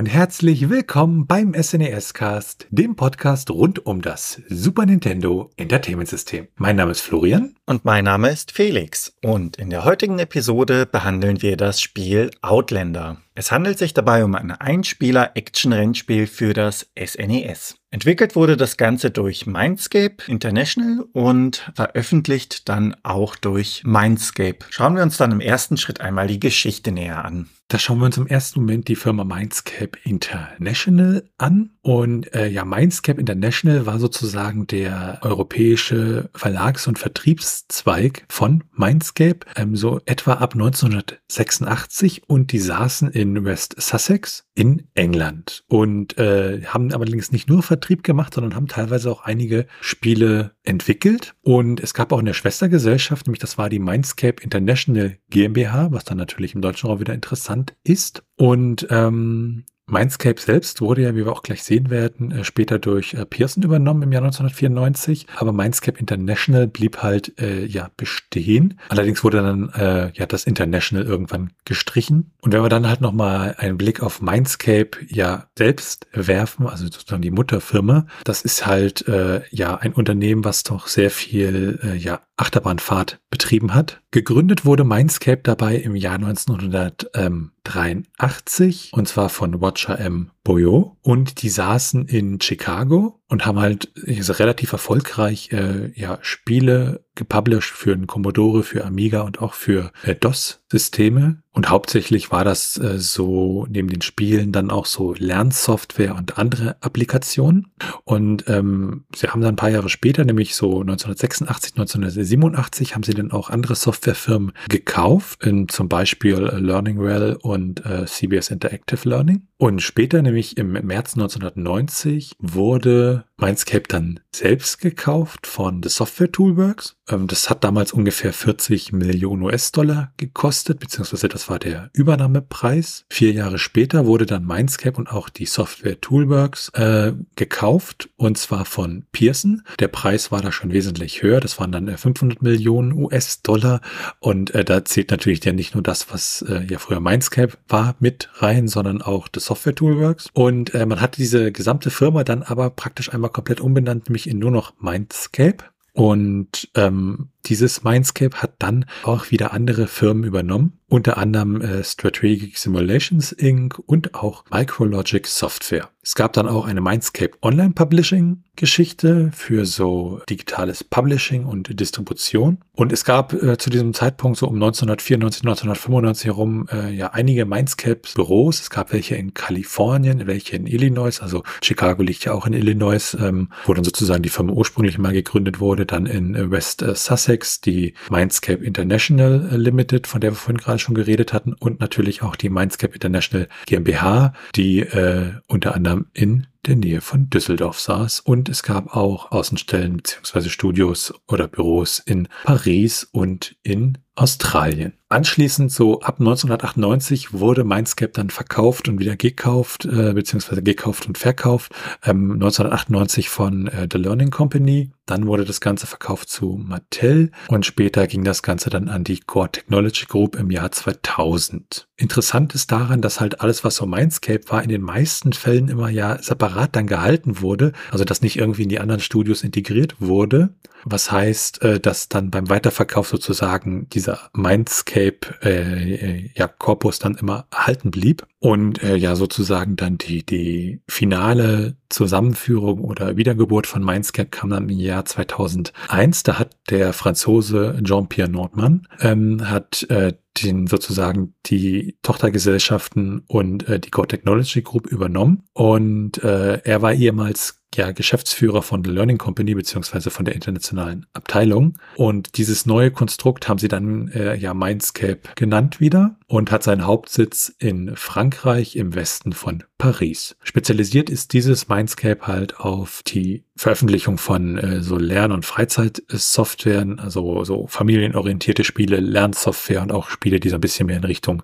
Und 0.00 0.06
herzlich 0.06 0.70
willkommen 0.70 1.26
beim 1.26 1.52
SNES 1.52 2.14
Cast, 2.14 2.66
dem 2.70 2.96
Podcast 2.96 3.50
rund 3.50 3.84
um 3.84 4.00
das 4.00 4.40
Super 4.48 4.86
Nintendo 4.86 5.50
Entertainment 5.58 6.08
System. 6.08 6.48
Mein 6.56 6.76
Name 6.76 6.92
ist 6.92 7.02
Florian. 7.02 7.54
Und 7.66 7.84
mein 7.84 8.06
Name 8.06 8.30
ist 8.30 8.50
Felix. 8.50 9.12
Und 9.22 9.58
in 9.58 9.68
der 9.68 9.84
heutigen 9.84 10.18
Episode 10.18 10.86
behandeln 10.86 11.42
wir 11.42 11.58
das 11.58 11.82
Spiel 11.82 12.30
Outlander. 12.40 13.18
Es 13.34 13.52
handelt 13.52 13.76
sich 13.76 13.92
dabei 13.92 14.24
um 14.24 14.34
ein 14.34 14.52
Einspieler-Action-Rennspiel 14.52 16.26
für 16.26 16.54
das 16.54 16.90
SNES. 16.98 17.76
Entwickelt 17.90 18.36
wurde 18.36 18.56
das 18.56 18.78
Ganze 18.78 19.10
durch 19.10 19.46
Mindscape 19.46 20.24
International 20.28 21.04
und 21.12 21.70
veröffentlicht 21.74 22.70
dann 22.70 22.96
auch 23.02 23.36
durch 23.36 23.82
Mindscape. 23.84 24.60
Schauen 24.70 24.96
wir 24.96 25.02
uns 25.02 25.18
dann 25.18 25.32
im 25.32 25.40
ersten 25.42 25.76
Schritt 25.76 26.00
einmal 26.00 26.26
die 26.26 26.40
Geschichte 26.40 26.90
näher 26.90 27.22
an. 27.22 27.50
Da 27.70 27.78
schauen 27.78 28.00
wir 28.00 28.06
uns 28.06 28.16
im 28.16 28.26
ersten 28.26 28.58
Moment 28.58 28.88
die 28.88 28.96
Firma 28.96 29.22
Mindscape 29.22 29.96
International 30.02 31.22
an. 31.38 31.70
Und 31.82 32.34
äh, 32.34 32.48
ja, 32.48 32.64
Mindscape 32.64 33.20
International 33.20 33.86
war 33.86 34.00
sozusagen 34.00 34.66
der 34.66 35.20
europäische 35.22 36.30
Verlags- 36.34 36.88
und 36.88 36.98
Vertriebszweig 36.98 38.24
von 38.28 38.64
Mindscape, 38.72 39.46
ähm, 39.54 39.76
so 39.76 40.00
etwa 40.04 40.32
ab 40.32 40.54
1986. 40.54 42.28
Und 42.28 42.50
die 42.50 42.58
saßen 42.58 43.08
in 43.12 43.44
West 43.44 43.80
Sussex 43.80 44.48
in 44.56 44.88
England 44.94 45.62
und 45.68 46.18
äh, 46.18 46.62
haben 46.66 46.92
allerdings 46.92 47.30
nicht 47.30 47.48
nur 47.48 47.62
Vertrieb 47.62 48.02
gemacht, 48.02 48.34
sondern 48.34 48.56
haben 48.56 48.66
teilweise 48.66 49.12
auch 49.12 49.22
einige 49.22 49.66
Spiele 49.80 50.56
entwickelt. 50.64 51.36
Und 51.40 51.78
es 51.78 51.94
gab 51.94 52.10
auch 52.10 52.18
eine 52.18 52.34
Schwestergesellschaft, 52.34 53.28
nämlich 53.28 53.38
das 53.38 53.58
war 53.58 53.68
die 53.68 53.78
Mindscape 53.78 54.42
International 54.42 55.16
GmbH, 55.30 55.92
was 55.92 56.04
dann 56.04 56.18
natürlich 56.18 56.56
im 56.56 56.62
deutschen 56.62 56.88
Raum 56.88 56.98
wieder 56.98 57.14
interessant 57.14 57.59
ist. 57.84 58.22
Und 58.36 58.86
ähm, 58.90 59.64
Mindscape 59.90 60.40
selbst 60.40 60.80
wurde 60.80 61.02
ja, 61.02 61.14
wie 61.14 61.24
wir 61.24 61.32
auch 61.32 61.42
gleich 61.42 61.62
sehen 61.62 61.90
werden, 61.90 62.30
äh, 62.30 62.44
später 62.44 62.78
durch 62.78 63.14
äh, 63.14 63.26
Pearson 63.26 63.62
übernommen 63.62 64.02
im 64.02 64.12
Jahr 64.12 64.22
1994, 64.22 65.26
aber 65.36 65.52
Mindscape 65.52 65.98
International 65.98 66.66
blieb 66.66 66.98
halt 66.98 67.38
äh, 67.40 67.64
ja 67.64 67.90
bestehen. 67.96 68.78
Allerdings 68.88 69.24
wurde 69.24 69.42
dann 69.42 69.70
äh, 69.70 70.12
ja 70.14 70.26
das 70.26 70.44
International 70.44 71.04
irgendwann 71.04 71.50
gestrichen. 71.64 72.32
Und 72.40 72.52
wenn 72.52 72.62
wir 72.62 72.68
dann 72.68 72.88
halt 72.88 73.00
nochmal 73.00 73.56
einen 73.58 73.78
Blick 73.78 74.02
auf 74.02 74.22
Mindscape 74.22 74.90
ja 75.08 75.46
selbst 75.58 76.06
werfen, 76.12 76.66
also 76.66 76.84
sozusagen 76.84 77.22
die 77.22 77.30
Mutterfirma, 77.30 78.06
das 78.24 78.42
ist 78.42 78.66
halt 78.66 79.06
äh, 79.08 79.42
ja 79.50 79.76
ein 79.76 79.92
Unternehmen, 79.92 80.44
was 80.44 80.62
doch 80.62 80.86
sehr 80.86 81.10
viel 81.10 81.80
äh, 81.82 81.96
ja 81.96 82.20
Achterbahnfahrt 82.36 83.20
betrieben 83.30 83.74
hat. 83.74 84.00
Gegründet 84.10 84.64
wurde 84.64 84.84
Mindscape 84.84 85.42
dabei 85.42 85.76
im 85.76 85.94
Jahr 85.94 86.16
1983 86.16 88.90
und 88.92 89.08
zwar 89.08 89.28
von 89.28 89.60
Watcher 89.60 89.98
M. 89.98 90.30
Boyo 90.42 90.96
und 91.00 91.42
die 91.42 91.48
saßen 91.48 92.06
in 92.06 92.40
Chicago 92.40 93.19
und 93.30 93.46
haben 93.46 93.60
halt 93.60 93.90
relativ 93.96 94.72
erfolgreich 94.72 95.50
äh, 95.52 95.92
ja, 95.94 96.18
Spiele 96.20 97.04
gepublished 97.14 97.74
für 97.74 97.96
den 97.96 98.06
Commodore, 98.06 98.62
für 98.62 98.84
Amiga 98.84 99.20
und 99.20 99.40
auch 99.40 99.54
für 99.54 99.92
äh, 100.04 100.14
DOS-Systeme. 100.14 101.42
Und 101.52 101.68
hauptsächlich 101.68 102.30
war 102.30 102.44
das 102.44 102.78
äh, 102.78 102.98
so 102.98 103.66
neben 103.68 103.88
den 103.88 104.02
Spielen 104.02 104.52
dann 104.52 104.70
auch 104.70 104.86
so 104.86 105.14
Lernsoftware 105.14 106.14
und 106.14 106.38
andere 106.38 106.76
Applikationen. 106.80 107.72
Und 108.04 108.44
ähm, 108.48 109.04
sie 109.14 109.28
haben 109.28 109.40
dann 109.40 109.54
ein 109.54 109.56
paar 109.56 109.70
Jahre 109.70 109.88
später, 109.88 110.24
nämlich 110.24 110.54
so 110.54 110.80
1986, 110.80 111.72
1987, 111.72 112.94
haben 112.94 113.02
sie 113.02 113.14
dann 113.14 113.32
auch 113.32 113.50
andere 113.50 113.74
Softwarefirmen 113.74 114.52
gekauft, 114.68 115.44
in, 115.44 115.68
zum 115.68 115.88
Beispiel 115.88 116.46
äh, 116.46 116.58
LearningWell 116.58 117.36
und 117.42 117.84
äh, 117.84 118.06
CBS 118.06 118.50
Interactive 118.50 119.08
Learning. 119.08 119.48
Und 119.58 119.82
später, 119.82 120.22
nämlich 120.22 120.56
im 120.56 120.72
März 120.72 121.14
1990, 121.14 122.32
wurde 122.38 123.24
Mindscape 123.40 123.84
dann 123.88 124.20
selbst 124.34 124.80
gekauft 124.80 125.46
von 125.46 125.82
The 125.82 125.88
Software 125.88 126.30
Toolworks. 126.30 126.96
Ähm, 127.08 127.26
das 127.26 127.50
hat 127.50 127.64
damals 127.64 127.92
ungefähr 127.92 128.32
40 128.32 128.92
Millionen 128.92 129.42
US-Dollar 129.42 130.12
gekostet, 130.16 130.80
beziehungsweise 130.80 131.28
das 131.28 131.48
war 131.48 131.58
der 131.58 131.90
Übernahmepreis. 131.92 133.04
Vier 133.10 133.32
Jahre 133.32 133.58
später 133.58 134.06
wurde 134.06 134.26
dann 134.26 134.46
Mindscape 134.46 134.96
und 134.96 135.10
auch 135.10 135.28
die 135.28 135.46
Software 135.46 136.00
Toolworks 136.00 136.68
äh, 136.70 137.12
gekauft 137.36 138.10
und 138.16 138.38
zwar 138.38 138.64
von 138.64 139.04
Pearson. 139.12 139.62
Der 139.78 139.88
Preis 139.88 140.30
war 140.30 140.42
da 140.42 140.52
schon 140.52 140.72
wesentlich 140.72 141.22
höher. 141.22 141.40
Das 141.40 141.58
waren 141.58 141.72
dann 141.72 141.96
500 141.96 142.38
äh, 142.40 142.44
Millionen 142.44 142.92
US-Dollar 142.92 143.80
und 144.20 144.54
äh, 144.54 144.64
da 144.64 144.84
zählt 144.84 145.10
natürlich 145.10 145.44
ja 145.44 145.52
nicht 145.52 145.74
nur 145.74 145.82
das, 145.82 146.12
was 146.12 146.42
äh, 146.42 146.64
ja 146.68 146.78
früher 146.78 147.00
Mindscape 147.00 147.54
war, 147.68 147.96
mit 147.98 148.28
rein, 148.34 148.68
sondern 148.68 149.02
auch 149.02 149.28
The 149.32 149.40
Software 149.40 149.74
Toolworks. 149.74 150.28
Und 150.32 150.74
äh, 150.74 150.86
man 150.86 151.00
hat 151.00 151.16
diese 151.16 151.52
gesamte 151.52 151.90
Firma 151.90 152.24
dann 152.24 152.42
aber 152.42 152.70
praktisch 152.70 153.12
einmal 153.12 153.29
komplett 153.32 153.60
umbenannt, 153.60 154.08
nämlich 154.08 154.28
in 154.28 154.38
nur 154.38 154.50
noch 154.50 154.74
Mindscape. 154.80 155.64
Und 155.92 156.68
ähm, 156.74 157.28
dieses 157.46 157.84
Mindscape 157.84 158.36
hat 158.36 158.54
dann 158.58 158.84
auch 159.02 159.30
wieder 159.30 159.52
andere 159.52 159.86
Firmen 159.86 160.24
übernommen, 160.24 160.78
unter 160.88 161.18
anderem 161.18 161.60
äh, 161.60 161.82
Strategic 161.84 162.58
Simulations 162.58 163.32
Inc. 163.32 163.78
und 163.86 164.14
auch 164.14 164.44
Micrologic 164.50 165.26
Software. 165.26 165.88
Es 166.02 166.14
gab 166.14 166.32
dann 166.32 166.48
auch 166.48 166.66
eine 166.66 166.80
Mindscape 166.80 167.32
Online 167.42 167.72
Publishing 167.72 168.42
Geschichte 168.56 169.30
für 169.32 169.64
so 169.64 170.20
digitales 170.28 170.84
Publishing 170.84 171.46
und 171.46 171.80
Distribution. 171.80 172.58
Und 172.74 172.92
es 172.92 173.04
gab 173.04 173.32
äh, 173.32 173.56
zu 173.56 173.70
diesem 173.70 173.94
Zeitpunkt 173.94 174.38
so 174.38 174.46
um 174.46 174.54
1994, 174.56 175.42
1995 175.42 176.26
herum 176.26 176.68
äh, 176.70 176.90
ja 176.90 177.08
einige 177.12 177.46
Mindscape 177.46 178.02
Büros. 178.14 178.60
Es 178.60 178.68
gab 178.68 178.92
welche 178.92 179.14
in 179.14 179.32
Kalifornien, 179.32 180.26
welche 180.26 180.56
in 180.56 180.66
Illinois, 180.66 181.20
also 181.20 181.42
Chicago 181.62 182.02
liegt 182.02 182.24
ja 182.24 182.32
auch 182.32 182.46
in 182.46 182.52
Illinois, 182.52 183.16
ähm, 183.18 183.48
wo 183.64 183.72
dann 183.72 183.84
sozusagen 183.84 184.22
die 184.22 184.28
Firma 184.28 184.52
ursprünglich 184.52 184.98
mal 184.98 185.12
gegründet 185.12 185.60
wurde, 185.60 185.86
dann 185.86 186.04
in 186.04 186.34
äh, 186.34 186.50
West 186.50 186.82
äh, 186.82 186.94
Sussex 186.94 187.29
Sussex, 187.30 187.60
die 187.60 187.94
Mindscape 188.10 188.64
International 188.64 189.48
äh, 189.52 189.56
Limited, 189.56 190.06
von 190.06 190.20
der 190.20 190.32
wir 190.32 190.36
vorhin 190.36 190.58
gerade 190.58 190.78
schon 190.78 190.94
geredet 190.94 191.32
hatten, 191.32 191.54
und 191.54 191.80
natürlich 191.80 192.22
auch 192.22 192.34
die 192.34 192.50
Mindscape 192.50 192.94
International 192.94 193.48
GmbH, 193.66 194.32
die 194.56 194.80
äh, 194.80 195.32
unter 195.46 195.74
anderem 195.74 196.06
in 196.12 196.46
der 196.66 196.76
Nähe 196.76 197.00
von 197.00 197.30
Düsseldorf 197.30 197.80
saß. 197.80 198.20
Und 198.20 198.48
es 198.48 198.62
gab 198.62 198.94
auch 198.94 199.30
Außenstellen 199.32 199.96
bzw. 199.96 200.48
Studios 200.48 201.14
oder 201.28 201.48
Büros 201.48 201.98
in 201.98 202.28
Paris 202.44 203.04
und 203.10 203.56
in 203.62 203.98
Australien. 204.20 204.92
Anschließend, 205.08 205.72
so 205.72 206.00
ab 206.00 206.20
1998, 206.20 207.32
wurde 207.32 207.64
Mindscape 207.64 208.12
dann 208.12 208.28
verkauft 208.28 208.88
und 208.88 208.98
wieder 208.98 209.16
gekauft, 209.16 209.86
äh, 209.86 210.12
beziehungsweise 210.12 210.62
gekauft 210.62 211.06
und 211.06 211.16
verkauft. 211.16 211.72
Ähm, 212.04 212.32
1998 212.32 213.30
von 213.30 213.66
äh, 213.68 213.88
The 213.90 213.98
Learning 213.98 214.30
Company. 214.30 214.92
Dann 215.06 215.26
wurde 215.26 215.44
das 215.44 215.60
Ganze 215.60 215.86
verkauft 215.86 216.28
zu 216.28 216.60
Mattel 216.62 217.32
und 217.48 217.64
später 217.64 218.06
ging 218.06 218.22
das 218.22 218.42
Ganze 218.42 218.68
dann 218.68 218.88
an 218.88 219.04
die 219.04 219.20
Core 219.20 219.50
Technology 219.50 220.04
Group 220.06 220.36
im 220.36 220.50
Jahr 220.50 220.70
2000. 220.70 221.88
Interessant 222.00 222.54
ist 222.54 222.72
daran, 222.72 223.02
dass 223.02 223.20
halt 223.20 223.42
alles, 223.42 223.62
was 223.62 223.76
so 223.76 223.84
Mindscape 223.84 224.40
war, 224.48 224.62
in 224.62 224.70
den 224.70 224.80
meisten 224.80 225.34
Fällen 225.34 225.68
immer 225.68 225.90
ja 225.90 226.16
separat 226.22 226.74
dann 226.74 226.86
gehalten 226.86 227.42
wurde. 227.42 227.72
Also, 227.90 228.04
dass 228.04 228.22
nicht 228.22 228.38
irgendwie 228.38 228.62
in 228.62 228.70
die 228.70 228.80
anderen 228.80 229.02
Studios 229.02 229.44
integriert 229.44 229.96
wurde. 230.00 230.54
Was 230.84 231.12
heißt, 231.12 231.60
äh, 231.60 231.78
dass 231.78 232.08
dann 232.08 232.30
beim 232.30 232.48
Weiterverkauf 232.48 233.06
sozusagen 233.06 233.86
dieser 233.90 234.30
Mindscape 234.32 235.20
äh, 235.42 235.94
äh, 235.94 236.30
ja, 236.34 236.48
Korpus 236.48 237.00
dann 237.00 237.16
immer 237.16 237.46
erhalten 237.50 237.90
blieb 237.90 238.26
und 238.38 238.82
äh, 238.82 238.96
ja 238.96 239.14
sozusagen 239.14 239.76
dann 239.76 239.98
die, 239.98 240.24
die 240.24 240.80
finale 240.88 241.76
Zusammenführung 241.90 242.82
oder 242.82 243.18
Wiedergeburt 243.18 243.66
von 243.66 243.84
Mindscape 243.84 244.30
kam 244.30 244.48
dann 244.48 244.70
im 244.70 244.78
Jahr 244.78 245.04
2001. 245.04 246.22
Da 246.22 246.38
hat 246.38 246.56
der 246.70 246.94
Franzose 246.94 247.78
Jean-Pierre 247.84 248.30
Nordmann 248.30 248.88
ähm, 249.00 249.50
hat 249.50 249.82
äh, 249.90 250.14
den 250.42 250.66
sozusagen 250.66 251.34
die 251.46 251.98
Tochtergesellschaften 252.02 253.22
und 253.26 253.68
äh, 253.68 253.80
die 253.80 253.90
Core 253.90 254.08
Technology 254.08 254.62
Group 254.62 254.86
übernommen. 254.86 255.44
Und 255.52 256.22
äh, 256.22 256.60
er 256.64 256.82
war 256.82 256.92
ehemals 256.92 257.59
ja 257.76 257.92
Geschäftsführer 257.92 258.62
von 258.62 258.84
The 258.84 258.90
Learning 258.90 259.18
Company 259.18 259.54
beziehungsweise 259.54 260.10
von 260.10 260.24
der 260.24 260.34
internationalen 260.34 261.06
Abteilung. 261.12 261.78
Und 261.96 262.36
dieses 262.36 262.66
neue 262.66 262.90
Konstrukt 262.90 263.48
haben 263.48 263.58
sie 263.58 263.68
dann 263.68 264.08
äh, 264.08 264.36
ja 264.36 264.54
Mindscape 264.54 265.20
genannt 265.34 265.80
wieder 265.80 266.16
und 266.26 266.50
hat 266.50 266.62
seinen 266.62 266.86
Hauptsitz 266.86 267.52
in 267.58 267.96
Frankreich 267.96 268.76
im 268.76 268.94
Westen 268.94 269.32
von 269.32 269.64
Paris. 269.78 270.36
Spezialisiert 270.42 271.10
ist 271.10 271.32
dieses 271.32 271.68
Mindscape 271.68 272.26
halt 272.26 272.60
auf 272.60 273.02
die 273.06 273.44
Veröffentlichung 273.56 274.18
von 274.18 274.58
äh, 274.58 274.82
so 274.82 274.96
Lern- 274.96 275.32
und 275.32 275.46
Freizeitsoftwaren, 275.46 276.98
also 276.98 277.44
so 277.44 277.66
familienorientierte 277.66 278.64
Spiele, 278.64 279.00
Lernsoftware 279.00 279.82
und 279.82 279.92
auch 279.92 280.10
Spiele, 280.10 280.40
die 280.40 280.48
so 280.48 280.56
ein 280.56 280.60
bisschen 280.60 280.86
mehr 280.86 280.96
in 280.96 281.04
Richtung 281.04 281.42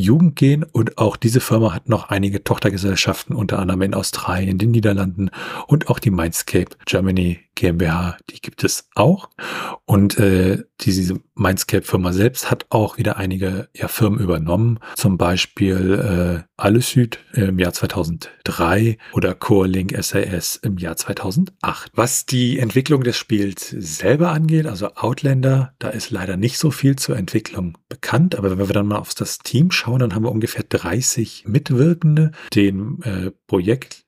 Jugend 0.00 0.36
gehen 0.36 0.64
und 0.64 0.96
auch 0.96 1.16
diese 1.16 1.40
Firma 1.40 1.74
hat 1.74 1.88
noch 1.88 2.08
einige 2.08 2.42
Tochtergesellschaften, 2.42 3.36
unter 3.36 3.58
anderem 3.58 3.82
in 3.82 3.94
Australien, 3.94 4.56
den 4.56 4.70
Niederlanden 4.70 5.30
und 5.66 5.88
auch 5.88 5.98
die 5.98 6.10
Mindscape 6.10 6.76
Germany 6.86 7.40
GmbH, 7.54 8.16
die 8.30 8.40
gibt 8.40 8.64
es 8.64 8.88
auch. 8.94 9.28
Und 9.84 10.18
äh, 10.18 10.64
diese 10.80 11.20
Mindscape-Firma 11.34 12.12
selbst 12.12 12.50
hat 12.50 12.66
auch 12.70 12.98
wieder 12.98 13.16
einige 13.16 13.68
ja, 13.74 13.88
Firmen 13.88 14.20
übernommen, 14.20 14.78
zum 14.96 15.18
Beispiel 15.18 16.44
äh, 16.44 16.52
Allesüd 16.56 17.18
im 17.34 17.58
Jahr 17.58 17.72
2003 17.72 18.96
oder 19.12 19.34
CoreLink 19.34 19.94
SAS 20.02 20.56
im 20.56 20.78
Jahr 20.78 20.96
2008. 20.96 21.90
Was 21.94 22.24
die 22.26 22.58
Entwicklung 22.58 23.02
des 23.02 23.16
Spiels 23.16 23.68
selber 23.68 24.30
angeht, 24.30 24.66
also 24.66 24.94
Outlander, 24.94 25.74
da 25.78 25.88
ist 25.88 26.10
leider 26.10 26.36
nicht 26.36 26.58
so 26.58 26.70
viel 26.70 26.96
zur 26.96 27.16
Entwicklung 27.16 27.76
bekannt, 27.88 28.34
aber 28.36 28.56
wenn 28.56 28.68
wir 28.68 28.74
dann 28.74 28.86
mal 28.86 28.98
auf 28.98 29.14
das 29.14 29.38
Team 29.38 29.70
schauen, 29.70 29.81
dann 30.00 30.14
haben 30.14 30.24
wir 30.24 30.32
ungefähr 30.32 30.64
30 30.68 31.44
Mitwirkende. 31.46 32.32
Den 32.54 33.02
äh, 33.02 33.30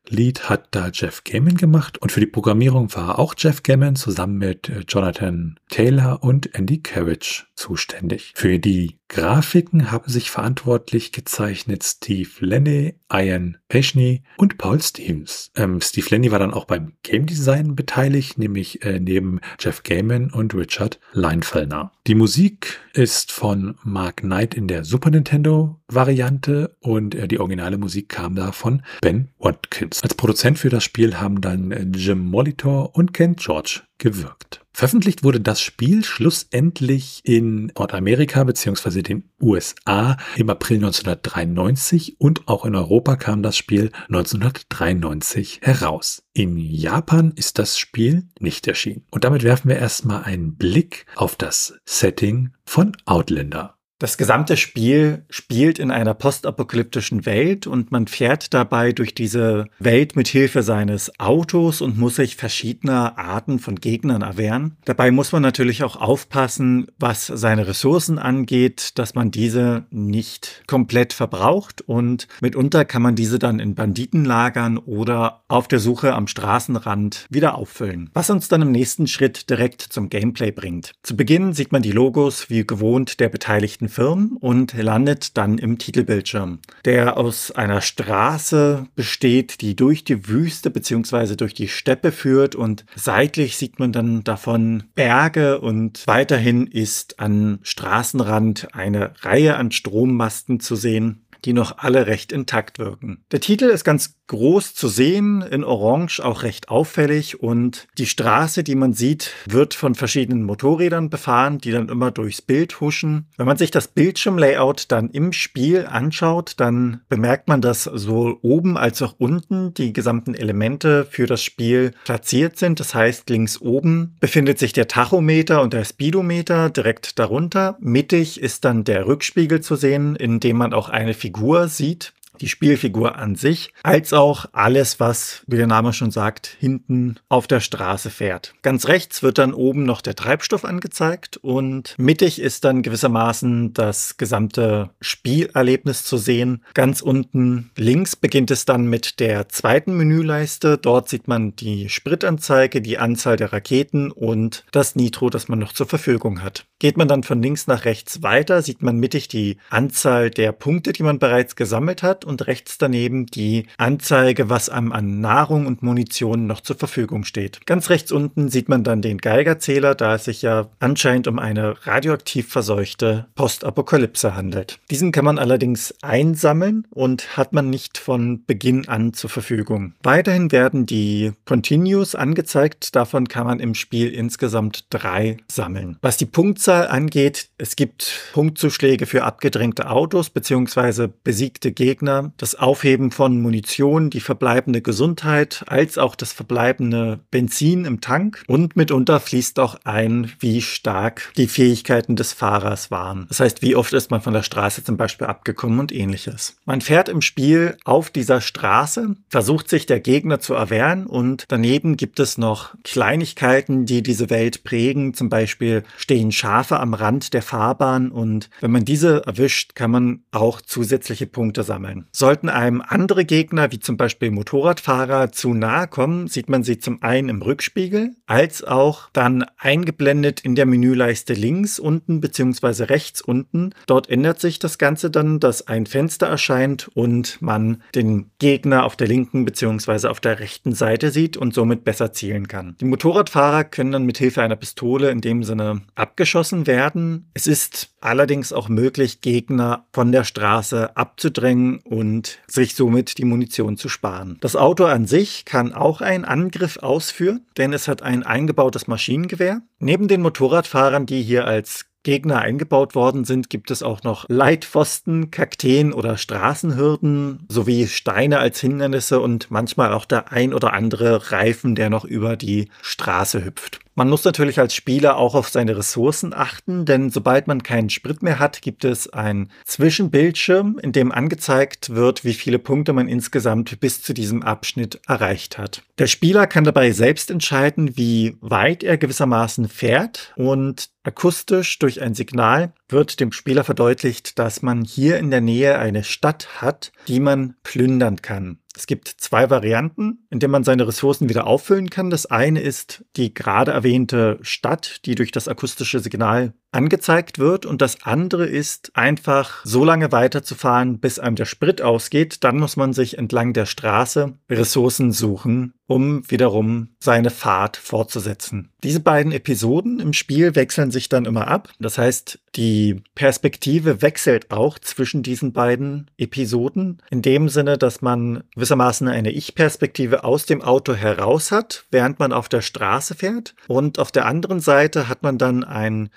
Projektlead 0.05 0.49
hat 0.51 0.69
da 0.73 0.91
Jeff 0.93 1.25
Gammon 1.25 1.57
gemacht 1.57 1.99
und 1.99 2.13
für 2.13 2.21
die 2.21 2.27
Programmierung 2.27 2.95
war 2.95 3.19
auch 3.19 3.35
Jeff 3.37 3.63
Gammon 3.63 3.97
zusammen 3.97 4.39
mit 4.39 4.69
äh, 4.69 4.81
Jonathan 4.87 5.59
Taylor 5.71 6.23
und 6.23 6.55
Andy 6.55 6.81
Carriage 6.81 7.45
zuständig. 7.55 8.33
Für 8.35 8.59
die 8.59 8.99
Grafiken 9.09 9.93
haben 9.93 10.11
sich 10.11 10.31
verantwortlich 10.31 11.13
gezeichnet 11.13 11.85
Steve 11.85 12.29
Lenny, 12.41 12.95
Ian 13.13 13.59
Peschny 13.69 14.23
und 14.37 14.59
Paul 14.59 14.81
Stevens. 14.81 15.51
Ähm, 15.57 15.81
Steve 15.81 16.09
Lenny 16.11 16.31
war 16.33 16.39
dann 16.39 16.53
auch 16.53 16.65
beim 16.65 16.95
Game 17.03 17.27
Design 17.27 17.77
beteiligt, 17.77 18.39
nämlich 18.39 18.85
äh, 18.85 18.99
neben 18.99 19.41
Jeff 19.61 19.83
Gaiman 19.85 20.31
und 20.31 20.55
Richard 20.55 20.99
Leinfellner. 21.13 21.93
Die 22.07 22.15
Musik 22.15 22.81
ist 22.93 23.31
von 23.31 23.77
Mark 23.85 24.19
Knight 24.19 24.55
in 24.55 24.69
der 24.69 24.85
Super 24.85 25.11
Nintendo 25.11 25.81
Variante 25.89 26.77
und 26.81 27.15
äh, 27.15 27.29
die 27.29 27.39
originale 27.39 27.79
Musik 27.79 28.09
kam 28.09 28.35
da 28.35 28.53
von 28.53 28.83
Ben 29.01 29.31
Watkins. 29.39 29.94
Als 30.03 30.15
Produzent 30.15 30.59
für 30.59 30.71
das 30.71 30.85
Spiel 30.85 31.21
haben 31.21 31.41
dann 31.41 31.71
äh, 31.71 31.83
Jim 31.95 32.19
Molitor 32.19 32.95
und 32.97 33.15
Ken 33.15 33.37
George 33.37 33.83
gewirkt. 33.99 34.65
Veröffentlicht 34.73 35.23
wurde 35.23 35.41
das 35.41 35.61
Spiel 35.61 36.05
schlussendlich 36.05 37.21
in 37.23 37.71
Nordamerika 37.79 38.43
bzw. 38.43 39.03
den 39.03 39.31
USA 39.41 40.17
im 40.35 40.51
April 40.51 40.79
1993 40.79 42.17
und 42.19 42.49
auch 42.49 42.65
in 42.65 42.75
Europa 42.75 43.15
kam 43.15 43.43
das 43.43 43.57
Spiel 43.57 43.93
1993 44.09 45.61
heraus. 45.63 46.25
In 46.33 46.59
Japan 46.59 47.33
ist 47.37 47.61
das 47.61 47.79
Spiel 47.79 48.27
nicht 48.41 48.67
erschienen. 48.67 49.05
Und 49.13 49.23
damit 49.23 49.45
werfen 49.45 49.69
wir 49.69 49.77
erstmal 49.77 50.25
einen 50.25 50.57
Blick 50.57 51.07
auf 51.15 51.37
das 51.37 51.75
Setting 51.85 52.51
von 52.65 52.97
Outlander. 53.05 53.79
Das 54.05 54.19
gesamte 54.19 54.59
Spiel 54.59 55.25
spielt 55.31 55.79
in 55.79 55.91
einer 55.91 56.13
postapokalyptischen 56.13 57.25
Welt 57.25 57.67
und 57.67 57.91
man 57.91 58.07
fährt 58.07 58.53
dabei 58.53 58.93
durch 58.93 59.15
diese 59.15 59.65
Welt 59.79 60.15
mit 60.15 60.29
Hilfe 60.29 60.63
seines 60.63 61.19
Autos 61.19 61.81
und 61.81 61.97
muss 61.97 62.17
sich 62.17 62.37
verschiedener 62.37 63.17
Arten 63.17 63.59
von 63.59 63.77
Gegnern 63.77 64.21
erwehren. 64.21 64.77
Dabei 64.85 65.11
muss 65.11 65.33
man 65.33 65.41
natürlich 65.41 65.85
auch 65.85 65.97
aufpassen, 65.97 66.89
was 66.99 67.29
seine 67.29 67.67
Ressourcen 67.67 68.19
angeht, 68.19 68.99
dass 68.99 69.15
man 69.15 69.31
diese 69.31 69.87
nicht 69.89 70.65
komplett 70.67 71.15
verbraucht 71.15 71.81
und 71.81 72.29
mitunter 72.43 72.85
kann 72.85 73.01
man 73.01 73.15
diese 73.15 73.39
dann 73.39 73.59
in 73.59 73.75
Banditenlagern 73.75 74.77
oder 74.77 75.45
auf 75.49 75.67
der 75.67 75.79
Suche 75.79 76.13
am 76.13 76.27
Straßenrand 76.27 77.27
wieder 77.31 77.55
auffüllen. 77.55 78.11
Was 78.13 78.29
uns 78.29 78.49
dann 78.49 78.61
im 78.61 78.71
nächsten 78.71 79.07
Schritt 79.07 79.49
direkt 79.49 79.81
zum 79.81 80.11
Gameplay 80.11 80.51
bringt. 80.51 80.93
Zu 81.03 81.17
Beginn 81.17 81.55
sieht 81.55 81.73
man 81.73 81.81
die 81.81 81.93
Logos 81.93 82.51
wie 82.51 82.67
gewohnt 82.67 83.19
der 83.19 83.31
beteiligten 83.31 83.55
beteiligten 83.55 83.89
Firmen 83.95 84.37
und 84.41 84.75
landet 84.75 85.37
dann 85.37 85.57
im 85.59 85.79
Titelbildschirm, 85.79 86.59
der 86.85 87.17
aus 87.17 87.53
einer 87.53 87.81
Straße 87.81 88.87
besteht, 88.97 89.61
die 89.61 89.77
durch 89.77 90.03
die 90.03 90.29
Wüste 90.29 90.71
bzw. 90.71 91.37
durch 91.37 91.55
die 91.55 91.69
Steppe 91.69 92.11
führt 92.11 92.57
und 92.57 92.85
seitlich 92.97 93.57
sieht 93.57 93.79
man 93.79 93.93
dann 93.93 94.25
davon 94.25 94.85
Berge 94.97 95.61
und 95.61 96.03
weiterhin 96.07 96.67
ist 96.67 97.21
am 97.21 97.61
Straßenrand 97.63 98.75
eine 98.75 99.13
Reihe 99.21 99.57
an 99.57 99.71
Strommasten 99.71 100.59
zu 100.59 100.75
sehen, 100.75 101.25
die 101.45 101.53
noch 101.53 101.79
alle 101.79 102.07
recht 102.07 102.33
intakt 102.33 102.79
wirken. 102.79 103.25
Der 103.31 103.41
Titel 103.41 103.67
ist 103.67 103.85
ganz 103.85 104.17
groß 104.27 104.75
zu 104.75 104.89
sehen, 104.89 105.43
in 105.43 105.65
Orange 105.65 106.21
auch 106.21 106.43
recht 106.43 106.69
auffällig 106.69 107.43
und 107.43 107.87
die 107.99 108.07
Straße, 108.07 108.65
die 108.65 108.75
man 108.75 108.93
sieht, 108.95 109.33
wird 109.47 109.75
von 109.75 109.95
verschiedenen 109.95 110.45
Motorrädern 110.45 111.11
befahren, 111.11 111.59
die 111.59 111.73
dann 111.73 111.89
immer 111.89 112.11
durchs 112.11 112.41
Bild 112.41 112.81
huschen. 112.81 113.27
Wenn 113.37 113.47
man 113.47 113.59
sich 113.59 113.71
das 113.71 113.89
Bildschirmlayout 113.89 114.91
dann 114.91 115.11
im 115.11 115.33
Spiel 115.33 115.87
anschaut, 115.87 116.55
dann 116.57 117.03
bemerkt 117.09 117.49
man, 117.49 117.61
dass 117.61 117.85
sowohl 117.85 118.39
oben 118.43 118.77
als 118.77 119.03
auch 119.03 119.15
unten 119.19 119.75
die 119.75 119.93
gesamten 119.93 120.35
Elemente 120.35 121.07
für 121.11 121.27
das 121.27 121.43
Spiel 121.43 121.93
platziert 122.05 122.59
sind. 122.59 122.81
Das 122.81 122.95
heißt, 122.95 123.29
links 123.31 123.61
oben 123.61 124.17
befindet 124.21 124.59
sich 124.59 124.73
der 124.73 124.89
Tachometer 124.89 125.61
und 125.63 125.73
der 125.73 125.85
Speedometer 125.85 126.71
direkt 126.71 127.19
darunter. 127.19 127.77
Mittig 127.81 128.41
ist 128.41 128.65
dann 128.65 128.85
der 128.85 129.07
Rückspiegel 129.07 129.61
zu 129.61 129.77
sehen, 129.77 130.17
in 130.17 130.41
dem 130.41 130.57
man 130.57 130.73
auch 130.73 130.89
eine 130.89 131.15
Figur 131.15 131.69
sieht 131.69 132.15
die 132.41 132.49
Spielfigur 132.49 133.17
an 133.17 133.37
sich, 133.37 133.73
als 133.83 134.13
auch 134.13 134.47
alles, 134.53 135.01
was, 135.01 135.43
wie 135.47 135.57
der 135.57 135.67
Name 135.67 135.93
schon 135.93 136.11
sagt, 136.11 136.57
hinten 136.59 137.17
auf 137.29 137.47
der 137.47 137.61
Straße 137.61 138.11
fährt. 138.11 138.55
Ganz 138.63 138.89
rechts 138.89 139.23
wird 139.23 139.39
dann 139.39 139.55
oben 139.55 139.85
noch 139.85 140.01
der 140.01 140.15
Treibstoff 140.15 140.65
angezeigt 140.65 141.37
und 141.37 141.95
mittig 141.99 142.41
ist 142.41 142.65
dann 142.65 142.83
gewissermaßen 142.83 143.75
das 143.75 144.17
gesamte 144.17 144.91
Spielerlebnis 145.01 146.05
zu 146.05 146.17
sehen. 146.17 146.63
Ganz 146.75 147.01
unten 147.01 147.71
links 147.77 148.17
beginnt 148.17 148.51
es 148.51 148.65
dann 148.65 148.87
mit 148.87 149.21
der 149.21 149.49
zweiten 149.49 149.97
Menüleiste. 149.97 150.79
Dort 150.79 151.09
sieht 151.09 151.29
man 151.29 151.57
die 151.57 151.89
Spritanzeige, 151.89 152.81
die 152.81 152.99
Anzahl 152.99 153.37
der 153.37 153.53
Raketen 153.53 154.11
und 154.11 154.65
das 154.73 154.97
Nitro, 154.97 155.31
das 155.31 155.49
man 155.49 155.59
noch 155.59 155.73
zur 155.73 155.87
Verfügung 155.87 156.43
hat. 156.43 156.67
Geht 156.79 156.97
man 156.97 157.09
dann 157.09 157.23
von 157.23 157.43
links 157.43 157.67
nach 157.67 157.85
rechts 157.85 158.23
weiter, 158.23 158.63
sieht 158.63 158.83
man 158.83 158.99
mittig 158.99 159.29
die 159.29 159.59
Anzahl 159.71 160.31
der 160.31 160.53
Punkte, 160.53 160.93
die 160.93 161.03
man 161.03 161.19
bereits 161.19 161.57
gesammelt 161.57 162.03
hat 162.03 162.24
und 162.25 162.47
rechts 162.47 162.79
daneben 162.79 163.27
die 163.27 163.67
Anzeige, 163.77 164.49
was 164.49 164.69
einem 164.69 164.93
an 164.93 165.21
Nahrung 165.21 165.67
und 165.67 165.83
Munition 165.83 166.47
noch 166.47 166.61
zur 166.61 166.77
Verfügung 166.77 167.25
steht. 167.25 167.67
Ganz 167.67 167.91
rechts 167.91 168.13
unten 168.13 168.49
sieht 168.49 168.69
man 168.69 168.85
dann 168.85 169.03
den 169.03 169.19
Geigerzähler, 169.19 169.95
da 169.95 170.15
es 170.15 170.25
sich 170.25 170.43
ja 170.43 170.69
anscheinend 170.81 171.29
um 171.29 171.39
eine 171.39 171.87
radioaktiv 171.87 172.49
verseuchte 172.49 173.27
Postapokalypse 173.35 174.35
handelt. 174.35 174.79
Diesen 174.91 175.13
kann 175.13 175.25
man 175.25 175.39
allerdings 175.39 175.95
einsammeln 176.03 176.87
und 176.91 177.37
hat 177.37 177.53
man 177.53 177.71
nicht 177.71 177.99
von 177.99 178.45
Beginn 178.47 178.89
an 178.89 179.13
zur 179.13 179.31
Verfügung. 179.31 179.95
Weiterhin 180.03 180.53
werden 180.53 180.87
die 180.87 181.33
Continues 181.45 182.15
angezeigt, 182.15 182.95
davon 182.97 183.29
kann 183.29 183.47
man 183.47 183.61
im 183.61 183.75
Spiel 183.75 184.11
insgesamt 184.13 184.87
drei 184.91 185.37
sammeln. 185.51 185.99
Was 186.03 186.17
die 186.17 186.27
Punktzahl 186.27 186.89
angeht, 186.89 187.49
es 187.59 187.77
gibt 187.77 188.31
Punktzuschläge 188.33 189.07
für 189.07 189.25
abgedrängte 189.25 189.91
Autos 189.91 190.31
bzw. 190.31 191.09
besiegte 191.23 191.73
Gegner, 191.73 192.14
das 192.37 192.55
Aufheben 192.55 193.11
von 193.11 193.41
Munition, 193.41 194.11
die 194.11 194.21
verbleibende 194.21 194.83
Gesundheit, 194.83 195.65
als 195.67 195.99
auch 195.99 196.15
das 196.15 196.33
verbleibende 196.33 197.21
Benzin 197.31 197.85
im 197.85 198.01
Tank 198.01 198.43
und 198.47 198.77
mitunter 198.77 199.21
fließt 199.21 199.59
auch 199.59 199.77
ein, 199.85 200.33
wie 200.41 200.63
stark 200.63 201.33
die 201.37 201.47
Fähigkeiten 201.47 202.17
des 202.17 202.33
Fahrers 202.33 202.91
waren. 202.91 203.27
Das 203.29 203.41
heißt, 203.41 203.63
wie 203.63 203.77
oft 203.77 203.93
ist 203.93 204.11
man 204.11 204.21
von 204.21 204.33
der 204.33 204.43
Straße 204.43 204.85
zum 204.85 204.97
Beispiel 204.97 205.27
abgekommen 205.27 205.79
und 205.79 205.93
ähnliches. 205.93 206.57
Man 206.65 206.81
fährt 206.81 207.09
im 207.09 207.23
Spiel 207.23 207.77
auf 207.85 208.11
dieser 208.11 208.41
Straße, 208.41 209.17
versucht 209.29 209.69
sich 209.69 209.87
der 209.87 210.01
Gegner 210.01 210.41
zu 210.41 210.55
erwehren 210.55 211.07
und 211.07 211.45
daneben 211.49 211.97
gibt 211.97 212.21
es 212.21 212.39
noch 212.39 212.75
Kleinigkeiten, 212.85 213.87
die 213.87 214.03
diese 214.03 214.31
Welt 214.31 214.65
prägen. 214.65 215.15
Zum 215.15 215.29
Beispiel 215.29 215.85
stehen 215.97 216.33
Schafe 216.33 216.81
am 216.81 216.95
Rand 216.95 217.35
der 217.35 217.43
Fahrbahn 217.43 218.11
und 218.11 218.51
wenn 218.61 218.71
man 218.71 218.85
diese 218.85 219.25
erwischt, 219.27 219.75
kann 219.75 219.91
man 219.91 220.23
auch 220.31 220.61
zusätzliche 220.61 221.27
Punkte 221.27 221.63
sammeln. 221.63 222.04
Sollten 222.13 222.49
einem 222.49 222.83
andere 222.87 223.25
Gegner, 223.25 223.73
wie 223.73 223.79
zum 223.79 223.97
Beispiel 223.97 224.31
Motorradfahrer, 224.31 225.33
zu 225.33 225.55
nahe 225.55 225.89
kommen, 225.89 226.29
sieht 226.29 226.49
man 226.49 226.63
sie 226.63 226.79
zum 226.79 227.03
einen 227.03 227.29
im 227.29 227.43
Rückspiegel, 227.43 228.15
als 228.27 228.65
auch 228.65 229.11
dann 229.13 229.45
eingeblendet 229.57 230.41
in 230.41 230.55
der 230.55 230.67
Menüleiste 230.67 231.35
links 231.35 231.79
unten 231.79 232.21
bzw. 232.21 232.85
rechts 232.85 233.21
unten. 233.21 233.71
Dort 233.87 234.09
ändert 234.09 234.41
sich 234.41 234.59
das 234.59 234.79
Ganze 234.79 235.11
dann, 235.11 235.41
dass 235.41 235.67
ein 235.67 235.87
Fenster 235.87 236.27
erscheint 236.27 236.89
und 236.95 237.41
man 237.41 237.83
den 237.95 238.31
Gegner 238.39 238.85
auf 238.85 238.97
der 238.97 239.09
linken 239.09 239.45
bzw. 239.45 240.09
auf 240.09 240.21
der 240.21 240.41
rechten 240.41 240.73
Seite 240.73 241.11
sieht 241.11 241.37
und 241.37 241.55
somit 241.55 241.85
besser 241.85 242.13
zielen 242.13 242.49
kann. 242.49 242.77
Die 242.81 242.85
Motorradfahrer 242.85 243.65
können 243.65 243.93
dann 243.93 244.05
mit 244.05 244.19
Hilfe 244.19 244.43
einer 244.43 244.57
Pistole 244.57 245.11
in 245.11 245.21
dem 245.21 245.43
Sinne 245.43 245.83
abgeschossen 245.95 246.45
geschossen 246.45 246.67
werden. 246.67 247.31
Es 247.35 247.47
ist 247.47 247.94
allerdings 248.05 248.53
auch 248.53 248.69
möglich, 248.69 249.21
Gegner 249.21 249.87
von 249.93 250.13
der 250.13 250.25
Straße 250.25 250.97
abzudrängen 250.97 251.79
und 251.79 252.39
sich 252.47 252.75
somit 252.75 253.19
die 253.19 253.25
Munition 253.25 253.77
zu 253.77 253.89
sparen. 253.89 254.39
Das 254.41 254.57
Auto 254.57 254.85
an 254.85 255.07
sich 255.07 255.45
kann 255.45 255.73
auch 255.73 256.01
einen 256.01 256.25
Angriff 256.25 256.79
ausführen, 256.79 257.47
denn 257.57 257.73
es 257.73 257.89
hat 257.89 258.03
ein 258.03 258.23
eingebautes 258.23 258.87
Maschinengewehr. 258.87 259.63
Neben 259.79 260.09
den 260.09 260.23
Motorradfahrern, 260.23 261.07
die 261.07 261.23
hier 261.23 261.47
als 261.47 261.87
Gegner 262.05 262.41
eingebaut 262.41 262.95
worden 262.95 263.25
sind, 263.25 263.49
gibt 263.51 263.71
es 263.71 263.83
auch 263.83 264.03
noch 264.03 264.27
Leitpfosten, 264.29 265.31
Kakteen 265.31 265.93
oder 265.93 266.19
Straßenhürden 266.19 267.47
sowie 267.49 267.89
Steine 267.89 268.39
als 268.39 268.61
Hindernisse 268.61 269.21
und 269.21 269.51
manchmal 269.51 269.93
auch 269.93 270.05
der 270.05 270.31
ein 270.31 270.53
oder 270.53 270.75
andere 270.75 271.33
Reifen, 271.33 271.75
der 271.75 271.91
noch 271.91 272.05
über 272.05 272.37
die 272.37 272.69
Straße 272.83 273.45
hüpft. 273.45 273.81
Man 273.97 274.11
muss 274.11 274.25
natürlich 274.25 274.59
als 274.59 274.75
Spieler 274.75 275.17
auch 275.17 275.37
auf 275.37 275.49
seine 275.49 275.77
Ressourcen 275.77 276.35
achten, 276.35 276.85
denn 276.85 277.11
sobald 277.11 277.47
man 277.47 277.63
keinen 277.63 277.91
Sprit 277.91 278.25
mehr 278.25 278.41
hat, 278.41 278.61
gibt 278.61 278.85
es 278.85 279.09
einen 279.13 279.53
Zwischenbildschirm, 279.65 280.81
in 280.83 280.91
dem 280.91 281.13
angezeigt 281.13 281.95
wird, 281.95 282.25
wie 282.25 282.35
viele 282.35 282.59
Punkte 282.59 282.93
man 282.93 283.07
insgesamt 283.07 283.79
bis 283.79 284.03
zu 284.03 284.13
diesem 284.13 284.43
Abschnitt 284.43 285.01
erreicht 285.07 285.59
hat. 285.59 285.83
Der 285.99 286.09
Spieler 286.09 286.49
kann 286.49 286.65
dabei 286.65 286.91
selbst 286.91 287.31
entscheiden, 287.31 287.97
wie 287.97 288.37
weit 288.41 288.83
er 288.83 288.99
gewissermaßen 288.99 289.69
fährt 289.69 290.33
und 290.35 290.91
akustisch 291.05 291.79
durch 291.79 292.03
ein 292.03 292.15
Signal 292.15 292.73
wird 292.89 293.21
dem 293.21 293.31
Spieler 293.31 293.63
verdeutlicht, 293.63 294.41
dass 294.41 294.63
man 294.63 294.85
hier 294.85 295.19
in 295.19 295.31
der 295.31 295.41
Nähe 295.41 295.79
eine 295.79 296.03
Stadt 296.03 296.61
hat, 296.61 296.91
die 297.07 297.21
man 297.21 297.55
plündern 297.63 298.23
kann. 298.23 298.59
Es 298.77 298.87
gibt 298.87 299.09
zwei 299.09 299.51
Varianten, 299.51 300.27
in 300.31 300.41
denen 300.41 300.51
man 300.51 300.65
seine 300.65 300.87
Ressourcen 300.89 301.29
wieder 301.29 301.47
auffüllen 301.47 301.91
kann. 301.91 302.11
Das 302.11 302.27
eine 302.27 302.61
ist 302.61 303.05
die 303.17 303.33
gerade 303.33 303.71
erwähnte 303.71 304.39
Stadt, 304.43 305.07
die 305.07 305.15
durch 305.15 305.31
das 305.31 305.47
akustische 305.47 306.01
Signal 306.01 306.55
angezeigt 306.75 307.39
wird. 307.39 307.67
Und 307.67 307.81
das 307.81 308.03
andere 308.03 308.47
ist 308.47 308.93
einfach 308.95 309.65
so 309.65 309.85
lange 309.85 310.13
weiterzufahren, 310.13 310.99
bis 310.99 311.19
einem 311.19 311.37
der 311.37 311.45
Sprit 311.45 311.81
ausgeht. 311.83 312.45
Dann 312.45 312.59
muss 312.59 312.77
man 312.77 312.93
sich 312.93 313.19
entlang 313.19 313.53
der 313.53 313.67
Straße 313.67 314.35
Ressourcen 314.51 315.13
suchen, 315.13 315.75
um 315.87 316.29
wiederum 316.31 316.89
seine 316.99 317.31
Fahrt 317.31 317.77
fortzusetzen. 317.77 318.71
Diese 318.83 319.01
beiden 319.01 319.33
Episoden 319.33 320.01
im 320.01 320.13
Spiel 320.13 320.55
wechseln 320.55 320.91
sich 320.91 321.09
dann 321.09 321.25
immer 321.25 321.49
ab. 321.49 321.71
Das 321.79 321.99
heißt, 321.99 322.39
die 322.57 323.03
Perspektive 323.15 324.03
wechselt 324.03 324.51
auch 324.51 324.79
zwischen 324.79 325.23
diesen 325.23 325.53
beiden 325.53 326.11
Episoden. 326.19 327.03
In 327.11 327.23
dem 327.23 327.49
Sinne, 327.49 327.79
dass 327.79 328.03
man 328.03 328.45
gewissermaßen 328.55 329.09
eine 329.09 329.33
Ich-Perspektive 329.33 330.25
aus 330.25 330.47
dem 330.47 330.63
Auto 330.63 330.95
heraus 330.95 331.51
hat, 331.51 331.85
während 331.91 332.19
man 332.19 332.33
auf 332.33 332.49
der 332.49 332.61
Straße 332.61 333.15
fährt. 333.15 333.55
Und 333.69 333.99
auf 333.99 334.13
der 334.13 334.27
anderen 334.27 334.61
Seite 334.61 335.09
hat 335.09 335.23
man 335.23 335.39
dann 335.39 335.65
ein 335.65 336.11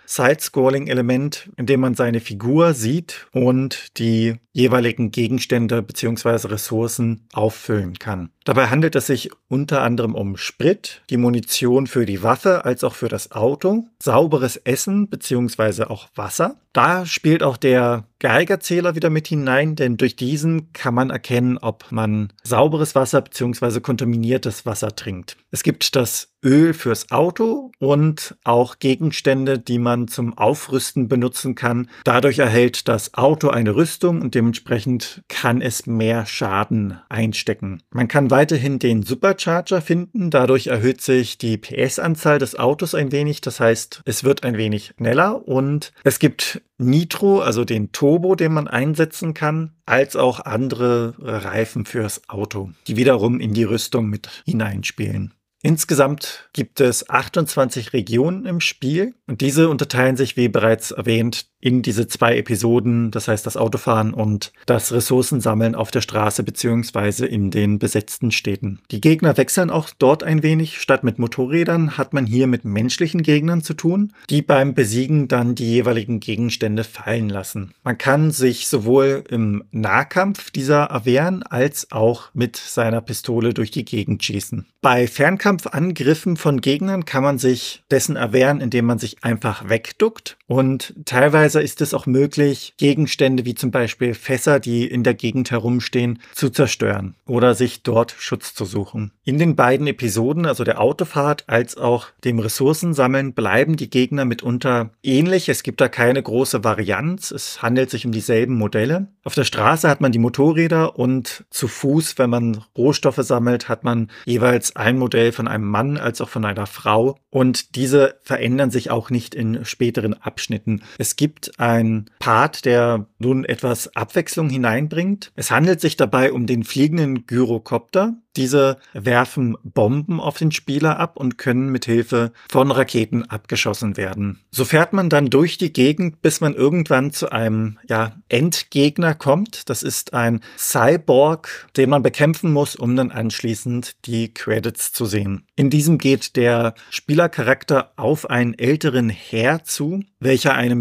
Side-Scrolling-Element, 0.48 1.50
in 1.58 1.66
dem 1.66 1.82
man 1.82 1.96
seine 1.96 2.20
Figur 2.20 2.74
sieht 2.74 3.28
und 3.32 3.98
die 3.98 4.36
jeweiligen 4.54 5.12
Gegenstände 5.12 5.82
bzw. 5.82 6.48
Ressourcen 6.48 7.28
auffüllen 7.34 8.00
kann. 8.00 8.30
Dabei 8.48 8.68
handelt 8.68 8.96
es 8.96 9.08
sich 9.08 9.30
unter 9.50 9.82
anderem 9.82 10.16
um 10.16 10.38
Sprit, 10.38 11.02
die 11.10 11.18
Munition 11.18 11.86
für 11.86 12.06
die 12.06 12.24
Waffe 12.24 12.64
als 12.64 12.86
auch 12.86 12.96
für 12.96 13.10
das 13.10 13.34
Auto, 13.34 13.84
sauberes 14.02 14.56
Essen 14.56 15.10
bzw. 15.10 15.84
auch 15.84 16.08
Wasser. 16.16 16.56
Da 16.72 17.06
spielt 17.06 17.44
auch 17.44 17.58
der 17.58 18.06
Geigerzähler 18.20 18.96
wieder 18.96 19.10
mit 19.10 19.28
hinein, 19.28 19.76
denn 19.76 19.98
durch 19.98 20.16
diesen 20.16 20.72
kann 20.74 20.94
man 20.94 21.10
erkennen, 21.10 21.58
ob 21.58 21.92
man 21.92 22.32
sauberes 22.44 22.96
Wasser 22.96 23.22
bzw. 23.22 23.80
kontaminiertes 23.80 24.66
Wasser 24.66 24.96
trinkt. 24.96 25.38
Es 25.52 25.64
gibt 25.64 25.96
das 25.96 26.30
Öl 26.44 26.74
fürs 26.74 27.12
Auto 27.12 27.72
und 27.80 28.38
auch 28.44 28.80
Gegenstände, 28.80 29.60
die 29.60 29.80
man 29.80 30.08
zum 30.08 30.38
Aufrüsten 30.38 31.08
benutzen 31.08 31.56
kann. 31.56 31.90
Dadurch 32.04 32.40
erhält 32.40 32.88
das 32.88 33.16
Auto 33.16 33.50
eine 33.50 33.76
Rüstung 33.76 34.22
und 34.22 34.36
dementsprechend 34.36 35.24
kann 35.28 35.62
es 35.62 35.88
mehr 35.88 36.26
Schaden 36.26 37.00
einstecken. 37.10 37.82
Man 37.92 38.08
kann 38.08 38.30
weiterhin 38.38 38.78
den 38.78 39.02
Supercharger 39.02 39.82
finden. 39.82 40.30
Dadurch 40.30 40.68
erhöht 40.68 41.02
sich 41.02 41.40
die 41.40 41.58
PS-Anzahl 41.58 42.38
des 42.38 42.56
Autos 42.56 42.94
ein 42.94 43.12
wenig. 43.12 43.42
Das 43.42 43.60
heißt, 43.60 44.04
es 44.06 44.24
wird 44.24 44.44
ein 44.44 44.58
wenig 44.58 44.94
schneller 44.96 45.48
und 45.48 45.92
es 46.04 46.20
gibt 46.20 46.62
Nitro, 46.78 47.40
also 47.40 47.66
den 47.66 47.92
Turbo, 47.94 48.36
den 48.36 48.54
man 48.54 48.68
einsetzen 48.68 49.34
kann, 49.34 49.72
als 49.88 50.16
auch 50.16 50.40
andere 50.42 51.16
Reifen 51.18 51.88
fürs 51.88 52.30
Auto, 52.30 52.70
die 52.86 52.96
wiederum 52.96 53.40
in 53.40 53.56
die 53.56 53.64
Rüstung 53.64 54.08
mit 54.08 54.30
hineinspielen. 54.46 55.34
Insgesamt 55.64 56.48
gibt 56.54 56.80
es 56.80 57.10
28 57.10 57.92
Regionen 57.94 58.46
im 58.46 58.62
Spiel 58.62 59.16
und 59.26 59.42
diese 59.42 59.70
unterteilen 59.70 60.16
sich, 60.16 60.38
wie 60.38 60.48
bereits 60.48 60.92
erwähnt, 60.92 61.48
in 61.60 61.82
diese 61.82 62.08
zwei 62.08 62.38
Episoden, 62.38 63.10
das 63.12 63.28
heißt 63.28 63.46
das 63.46 63.58
Autofahren 63.58 64.14
und 64.14 64.54
das 64.66 64.92
Ressourcensammeln 64.92 65.74
auf 65.76 65.90
der 65.90 66.02
Straße 66.02 66.44
beziehungsweise 66.44 67.26
in 67.26 67.50
den 67.50 67.80
besetzten 67.80 68.32
Städten. 68.32 68.80
Die 68.92 69.02
Gegner 69.02 69.38
wechseln 69.38 69.70
auch 69.72 69.90
dort 69.98 70.24
ein 70.24 70.44
wenig. 70.44 70.80
Statt 70.80 71.04
mit 71.04 71.18
Motorrädern 71.18 71.98
hat 71.98 72.14
man 72.14 72.26
hier 72.26 72.48
mit 72.48 72.64
menschlichen 72.64 73.24
Gegnern 73.24 73.64
zu 73.64 73.74
tun, 73.74 74.14
die 74.30 74.42
beim 74.42 74.76
Besiegen 74.76 75.28
dann 75.28 75.56
die 75.56 75.70
jeweiligen 75.70 76.20
Gegenstände 76.20 76.84
fallen 76.84 77.30
lassen. 77.30 77.72
Man 77.84 77.98
kann 77.98 78.32
sich 78.32 78.68
sowohl 78.68 79.24
im 79.30 79.64
Nahkampf 79.72 80.52
dieser 80.52 80.84
erwehren 80.86 81.44
als 81.44 81.92
auch 81.92 82.30
mit 82.34 82.56
seiner 82.56 83.02
Pistole 83.02 83.54
durch 83.54 83.72
die 83.72 83.86
Gegend 83.86 84.24
schießen. 84.24 84.68
Bei 84.82 85.08
Fernkampfangriffen 85.08 86.38
von 86.38 86.62
Gegnern 86.62 87.06
kann 87.06 87.24
man 87.24 87.40
sich 87.40 87.84
dessen 87.90 88.16
erwehren, 88.16 88.62
indem 88.62 88.86
man 88.86 89.00
sich 89.00 89.24
einfach 89.24 89.68
wegduckt 89.70 90.38
und 90.46 90.94
teilweise 91.06 91.47
ist 91.56 91.82
es 91.82 91.94
auch 91.94 92.06
möglich, 92.06 92.74
Gegenstände 92.78 93.46
wie 93.46 93.56
zum 93.56 93.72
Beispiel 93.72 94.14
Fässer, 94.14 94.60
die 94.60 94.86
in 94.86 95.04
der 95.04 95.14
Gegend 95.14 95.52
herumstehen, 95.52 96.20
zu 96.34 96.50
zerstören 96.50 97.16
oder 97.26 97.56
sich 97.56 97.84
dort 97.84 98.16
Schutz 98.18 98.54
zu 98.54 98.66
suchen. 98.66 99.12
In 99.24 99.40
den 99.40 99.56
beiden 99.56 99.88
Episoden, 99.88 100.46
also 100.46 100.64
der 100.64 100.80
Autofahrt 100.80 101.44
als 101.48 101.78
auch 101.78 102.08
dem 102.24 102.40
Ressourcensammeln, 102.40 103.34
bleiben 103.34 103.78
die 103.78 103.90
Gegner 103.90 104.26
mitunter 104.26 104.92
ähnlich. 105.04 105.50
Es 105.50 105.64
gibt 105.64 105.82
da 105.82 105.90
keine 105.90 106.22
große 106.22 106.64
Varianz. 106.64 107.32
Es 107.32 107.62
handelt 107.62 107.90
sich 107.90 108.06
um 108.06 108.12
dieselben 108.12 108.56
Modelle. 108.58 109.08
Auf 109.24 109.36
der 109.36 109.44
Straße 109.44 109.90
hat 109.90 110.02
man 110.02 110.12
die 110.12 110.20
Motorräder 110.20 110.98
und 110.98 111.46
zu 111.50 111.68
Fuß, 111.68 112.18
wenn 112.18 112.30
man 112.30 112.64
Rohstoffe 112.78 113.20
sammelt, 113.22 113.70
hat 113.70 113.84
man 113.84 114.10
jeweils 114.26 114.76
ein 114.76 114.98
Modell 114.98 115.32
von 115.32 115.48
einem 115.48 115.68
Mann 115.68 115.98
als 115.98 116.22
auch 116.22 116.30
von 116.30 116.46
einer 116.46 116.66
Frau. 116.66 117.18
Und 117.30 117.76
diese 117.76 118.16
verändern 118.24 118.72
sich 118.72 118.90
auch 118.90 119.10
nicht 119.10 119.36
in 119.36 119.66
späteren 119.66 120.14
Abschnitten. 120.14 120.82
Es 120.98 121.16
gibt 121.16 121.37
einen 121.58 122.10
Part, 122.20 122.66
der 122.66 123.08
nun 123.20 123.46
etwas 123.46 123.96
Abwechslung 123.96 124.50
hineinbringt. 124.50 125.32
Es 125.36 125.52
handelt 125.52 125.82
sich 125.82 125.98
dabei 125.98 126.32
um 126.32 126.46
den 126.46 126.64
fliegenden 126.64 127.26
Gyrokopter. 127.26 128.16
Diese 128.38 128.78
werfen 128.94 129.58
Bomben 129.64 130.20
auf 130.20 130.38
den 130.38 130.52
Spieler 130.52 131.00
ab 131.00 131.18
und 131.18 131.40
können 131.40 131.72
mit 131.72 131.86
Hilfe 131.86 132.32
von 132.50 132.70
Raketen 132.70 133.24
abgeschossen 133.24 133.98
werden. 133.98 134.42
So 134.52 134.64
fährt 134.64 134.94
man 134.94 135.10
dann 135.10 135.32
durch 135.32 135.58
die 135.58 135.74
Gegend, 135.74 136.22
bis 136.22 136.40
man 136.40 136.54
irgendwann 136.54 137.12
zu 137.12 137.32
einem 137.32 137.80
ja, 137.90 138.14
Endgegner 138.30 139.16
kommt. 139.16 139.70
Das 139.70 139.82
ist 139.82 140.14
ein 140.14 140.42
Cyborg, 140.56 141.68
den 141.78 141.90
man 141.90 142.04
bekämpfen 142.04 142.54
muss, 142.54 142.76
um 142.76 142.96
dann 142.96 143.10
anschließend 143.10 143.96
die 144.06 144.32
Credits 144.32 144.94
zu 144.94 145.06
sehen. 145.06 145.48
In 145.56 145.72
diesem 145.72 145.98
geht 145.98 146.36
der 146.36 146.76
Spielercharakter 146.92 147.92
auf 147.96 148.30
einen 148.30 148.54
älteren 148.54 149.10
Herr 149.10 149.64
zu, 149.64 150.04
welcher 150.20 150.54
eine 150.54 150.76